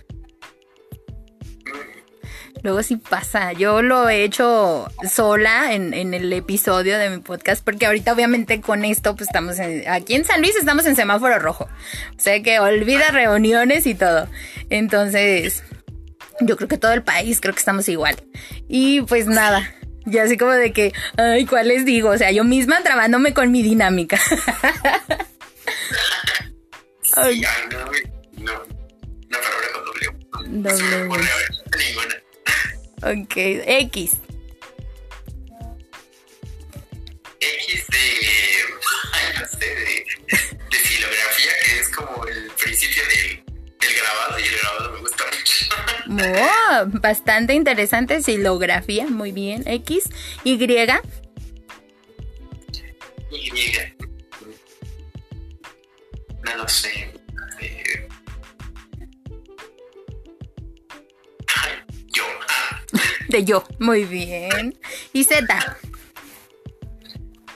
Luego 2.63 2.83
sí 2.83 2.97
pasa. 2.97 3.53
Yo 3.53 3.83
lo 3.83 4.09
he 4.09 4.25
hecho 4.25 4.89
sola 5.09 5.73
en, 5.75 5.95
en 5.95 6.13
el 6.15 6.33
episodio 6.33 6.99
de 6.99 7.11
mi 7.11 7.19
podcast 7.19 7.65
porque 7.65 7.87
ahorita 7.87 8.13
obviamente 8.13 8.61
con 8.61 8.85
esto 8.85 9.15
pues 9.15 9.29
estamos 9.29 9.61
en- 9.61 9.89
aquí 9.89 10.15
en 10.17 10.25
San 10.25 10.41
Luis 10.41 10.57
estamos 10.57 10.85
en 10.87 10.97
semáforo 10.97 11.39
rojo. 11.39 11.69
O 12.17 12.21
sea 12.21 12.43
que 12.43 12.59
olvida 12.59 13.09
reuniones 13.13 13.87
y 13.87 13.95
todo. 13.95 14.29
Entonces 14.71 15.63
yo 16.41 16.57
creo 16.57 16.69
que 16.69 16.79
todo 16.79 16.93
el 16.93 17.05
país 17.05 17.41
creo 17.41 17.55
que 17.55 17.61
estamos 17.61 17.89
igual. 17.89 18.17
Y 18.69 19.03
pues 19.03 19.27
nada. 19.27 19.73
Ya 20.05 20.25
así 20.25 20.37
como 20.37 20.53
de 20.53 20.73
que, 20.73 20.93
ay, 21.17 21.47
¿cuál 21.47 21.69
les 21.69 21.85
digo? 21.85 22.09
O 22.11 22.19
sea, 22.19 22.33
yo 22.33 22.43
misma 22.43 22.83
trabándome 22.83 23.35
con 23.35 23.53
mi 23.53 23.63
dinámica. 23.63 24.19
Ay. 27.15 27.41
No, 27.41 27.85
no. 28.45 28.63
Palabra 29.31 29.67
con 29.75 29.85
W. 29.85 30.03
No 30.49 30.71
se 30.71 30.83
me 30.83 30.91
W. 30.91 31.07
ocurre 31.07 31.29
ahora 31.31 31.49
ninguna. 31.79 33.25
ok, 33.25 33.35
X. 33.37 34.13
X 37.41 37.87
de. 37.89 37.99
Ay, 39.13 39.35
no 39.41 39.47
sé, 39.47 39.67
de, 39.67 40.07
de 40.71 40.79
filografía, 40.79 41.53
que 41.65 41.81
es 41.81 41.89
como 41.91 42.25
el 42.27 42.51
principio 42.63 43.03
del, 43.09 43.45
del 43.81 43.95
grabado, 44.01 44.39
y 44.39 44.43
el 44.45 44.59
grabado 44.59 44.93
me 44.93 45.01
gusta 45.01 45.25
mucho. 45.27 45.67
Oh, 46.11 46.87
bastante 47.01 47.55
interesante 47.55 48.23
silografía, 48.23 49.07
muy 49.07 49.33
bien. 49.33 49.63
X, 49.67 50.05
Y. 50.45 50.59
yo, 63.45 63.65
muy 63.79 64.05
bien. 64.05 64.79
Y 65.13 65.25
Z, 65.25 65.47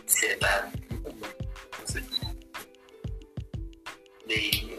Z. 0.07 0.71
De. 4.27 4.79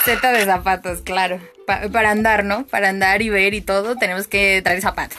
Z 0.04 0.32
de 0.32 0.44
zapatos, 0.44 1.02
claro. 1.02 1.40
Pa- 1.66 1.88
para 1.90 2.11
andar, 2.11 2.44
¿no? 2.44 2.66
Para 2.66 2.88
andar 2.90 3.22
y 3.22 3.28
ver 3.30 3.54
y 3.54 3.61
todo, 3.61 3.96
tenemos 3.96 4.28
que 4.28 4.61
traer 4.62 4.80
zapatos. 4.80 5.18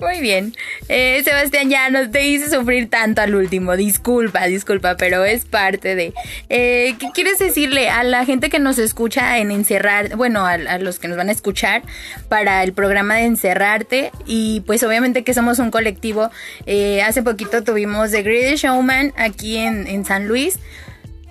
Muy 0.00 0.20
bien. 0.20 0.54
Eh, 0.88 1.20
Sebastián, 1.24 1.68
ya 1.68 1.90
no 1.90 2.10
te 2.10 2.26
hice 2.26 2.48
sufrir 2.48 2.88
tanto 2.88 3.20
al 3.20 3.34
último. 3.34 3.76
Disculpa, 3.76 4.46
disculpa, 4.46 4.96
pero 4.96 5.24
es 5.24 5.44
parte 5.44 5.94
de... 5.94 6.14
Eh, 6.48 6.94
¿Qué 6.98 7.08
quieres 7.12 7.38
decirle 7.38 7.90
a 7.90 8.02
la 8.02 8.24
gente 8.24 8.48
que 8.48 8.58
nos 8.58 8.78
escucha 8.78 9.38
en 9.38 9.50
encerrar, 9.50 10.16
bueno, 10.16 10.46
a, 10.46 10.56
los 10.78 10.98
que 10.98 11.08
nos 11.08 11.18
van 11.18 11.28
a 11.28 11.32
escuchar 11.32 11.82
para 12.30 12.62
el 12.62 12.72
programa 12.72 13.16
de 13.16 13.24
encerrarte? 13.24 14.10
Y 14.24 14.60
pues 14.60 14.82
obviamente 14.84 15.22
que 15.22 15.34
somos 15.34 15.58
un 15.58 15.70
colectivo. 15.70 16.30
Eh, 16.64 17.02
hace 17.02 17.22
poquito 17.22 17.62
tuvimos 17.62 18.10
The 18.10 18.22
Greatest 18.22 18.64
Showman 18.64 19.12
aquí 19.16 19.58
en, 19.58 20.04
San 20.06 20.28
Luis. 20.28 20.58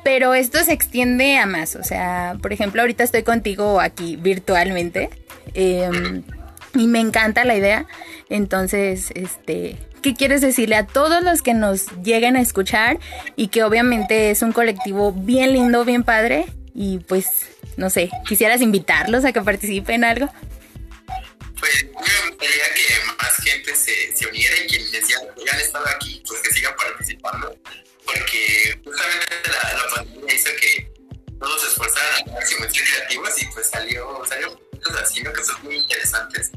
Pero 0.04 0.36
esto 0.36 0.64
se 0.64 0.74
extiende 0.74 1.38
a 1.38 1.48
más. 1.48 1.76
O 1.76 1.84
sea, 1.84 2.38
por 2.42 2.54
ejemplo, 2.54 2.82
ahorita 2.82 3.04
estoy 3.04 3.24
contigo 3.24 3.82
aquí 3.82 4.16
virtualmente. 4.16 5.10
eh, 5.56 5.90
y 6.76 6.88
me 6.88 7.00
encanta 7.00 7.46
la 7.46 7.56
idea. 7.56 7.86
Entonces, 8.30 9.12
este, 9.16 9.78
¿qué 10.02 10.14
quieres 10.14 10.42
decirle 10.42 10.76
a 10.76 10.86
todos 10.86 11.24
los 11.24 11.42
que 11.42 11.54
nos 11.54 11.88
lleguen 12.04 12.36
a 12.36 12.42
escuchar? 12.42 13.00
Y 13.36 13.48
que 13.48 13.64
obviamente 13.64 14.32
es 14.32 14.42
un 14.42 14.52
colectivo 14.52 15.12
bien 15.12 15.54
lindo, 15.54 15.86
bien 15.86 16.04
padre. 16.04 16.46
Y 16.74 17.00
pues, 17.00 17.28
no 17.78 17.90
sé, 17.90 18.10
quisieras 18.28 18.62
invitarlos 18.62 19.26
a 19.26 19.32
que 19.32 19.42
participen 19.42 19.96
en 19.96 20.04
algo. 20.04 20.30
Pues 21.60 21.84
me 21.84 22.30
gustaría 22.30 22.74
que 22.74 23.14
más 23.22 23.36
gente 23.44 23.76
se, 23.76 24.16
se 24.16 24.28
uniera 24.28 24.56
y 24.64 24.68
quienes 24.68 24.92
ya, 24.92 25.18
han 25.52 25.60
estado 25.60 25.86
aquí, 25.90 26.24
pues 26.26 26.40
que 26.42 26.54
sigan 26.54 26.74
participando, 26.78 27.54
porque 28.06 28.80
justamente 28.82 29.28
la, 29.46 29.74
la 29.74 29.96
pandemia 29.96 30.36
hizo 30.36 30.50
que 30.62 30.90
todos 31.38 31.62
se 31.62 31.68
esforzaran 31.68 32.24
al 32.28 32.34
máximo 32.34 32.66
creativos 32.66 33.42
y 33.42 33.46
pues 33.48 33.70
salió, 33.70 34.24
salió 34.26 34.69
cosas 34.80 35.02
así, 35.04 35.22
¿no? 35.22 35.34
Que 35.34 35.44
son 35.44 35.64
muy 35.64 35.78
interesantes 35.78 36.52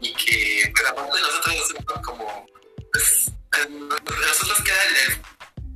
y 0.00 0.14
que 0.14 0.70
pues 0.74 0.86
aparte 0.86 1.20
nosotros 1.20 1.54
somos 1.68 2.06
como, 2.06 2.46
pues, 2.92 3.30
nosotros 3.58 4.62
queda 4.64 4.84
el, 4.84 5.22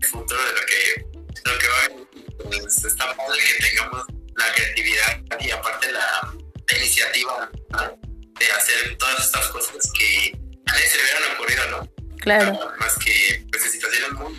el 0.01 0.09
futuro 0.09 0.41
de 0.45 0.53
lo 0.53 0.67
que, 0.67 1.41
de 1.41 1.53
lo 1.53 1.59
que 1.59 1.69
va 1.69 1.79
a 1.79 1.89
venir. 1.89 2.09
Pues 2.43 2.85
está 2.85 3.17
padre 3.17 3.41
que 3.41 3.65
tengamos 3.65 4.07
la 4.37 4.53
creatividad 4.55 5.23
y 5.41 5.51
aparte 5.51 5.93
la, 5.93 6.35
la 6.69 6.79
iniciativa, 6.79 7.51
¿no? 7.71 8.13
de 8.39 8.53
hacer 8.53 8.97
todas 8.99 9.25
estas 9.25 9.49
cosas 9.49 9.91
que 9.97 10.33
a 10.67 10.73
nadie 10.73 10.87
se 10.89 10.97
le 10.97 11.03
hubieran 11.05 11.35
ocurrido, 11.35 11.71
¿no? 11.71 11.93
Claro. 12.19 12.59
Más 12.79 12.95
que 12.99 13.45
pues, 13.51 13.65
en 13.65 13.73
situaciones 13.73 14.13
muy, 14.13 14.32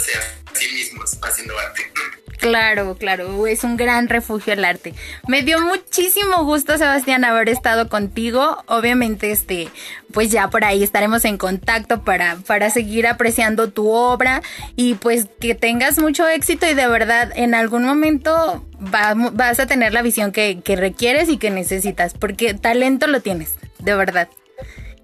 seguir 0.00 0.18
conociéndose 0.20 0.46
a 0.54 0.54
sí 0.58 0.74
mismos 0.74 1.18
haciendo 1.22 1.58
arte. 1.58 1.82
Claro, 2.38 2.96
claro, 2.98 3.46
es 3.46 3.64
un 3.64 3.76
gran 3.78 4.08
refugio 4.08 4.52
el 4.52 4.64
arte. 4.64 4.94
Me 5.26 5.42
dio 5.42 5.58
muchísimo 5.60 6.44
gusto, 6.44 6.76
Sebastián, 6.76 7.24
haber 7.24 7.48
estado 7.48 7.88
contigo. 7.88 8.62
Obviamente, 8.66 9.30
este, 9.32 9.68
pues 10.12 10.30
ya 10.30 10.48
por 10.50 10.64
ahí 10.64 10.82
estaremos 10.84 11.24
en 11.24 11.38
contacto 11.38 12.04
para, 12.04 12.36
para 12.46 12.68
seguir 12.70 13.06
apreciando 13.06 13.70
tu 13.72 13.88
obra 13.88 14.42
y 14.76 14.94
pues 14.94 15.26
que 15.40 15.54
tengas 15.54 15.98
mucho 15.98 16.28
éxito 16.28 16.66
y 16.70 16.74
de 16.74 16.86
verdad 16.86 17.32
en 17.34 17.54
algún 17.54 17.84
momento 17.84 18.64
va- 18.94 19.14
vas 19.32 19.58
a 19.58 19.66
tener 19.66 19.94
la 19.94 20.02
visión 20.02 20.30
que, 20.30 20.60
que 20.62 20.76
requieres 20.76 21.30
y 21.30 21.38
que 21.38 21.50
necesitas, 21.50 22.12
porque 22.12 22.52
talento 22.54 23.06
lo 23.06 23.20
tienes, 23.22 23.54
de 23.78 23.94
verdad. 23.96 24.28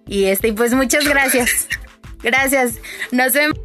Y 0.07 0.25
este, 0.27 0.49
y 0.49 0.53
pues 0.53 0.75
muchas 0.75 1.09
gracias. 1.09 1.67
Gracias. 2.23 2.75
Nos 3.11 3.33
vemos. 3.33 3.59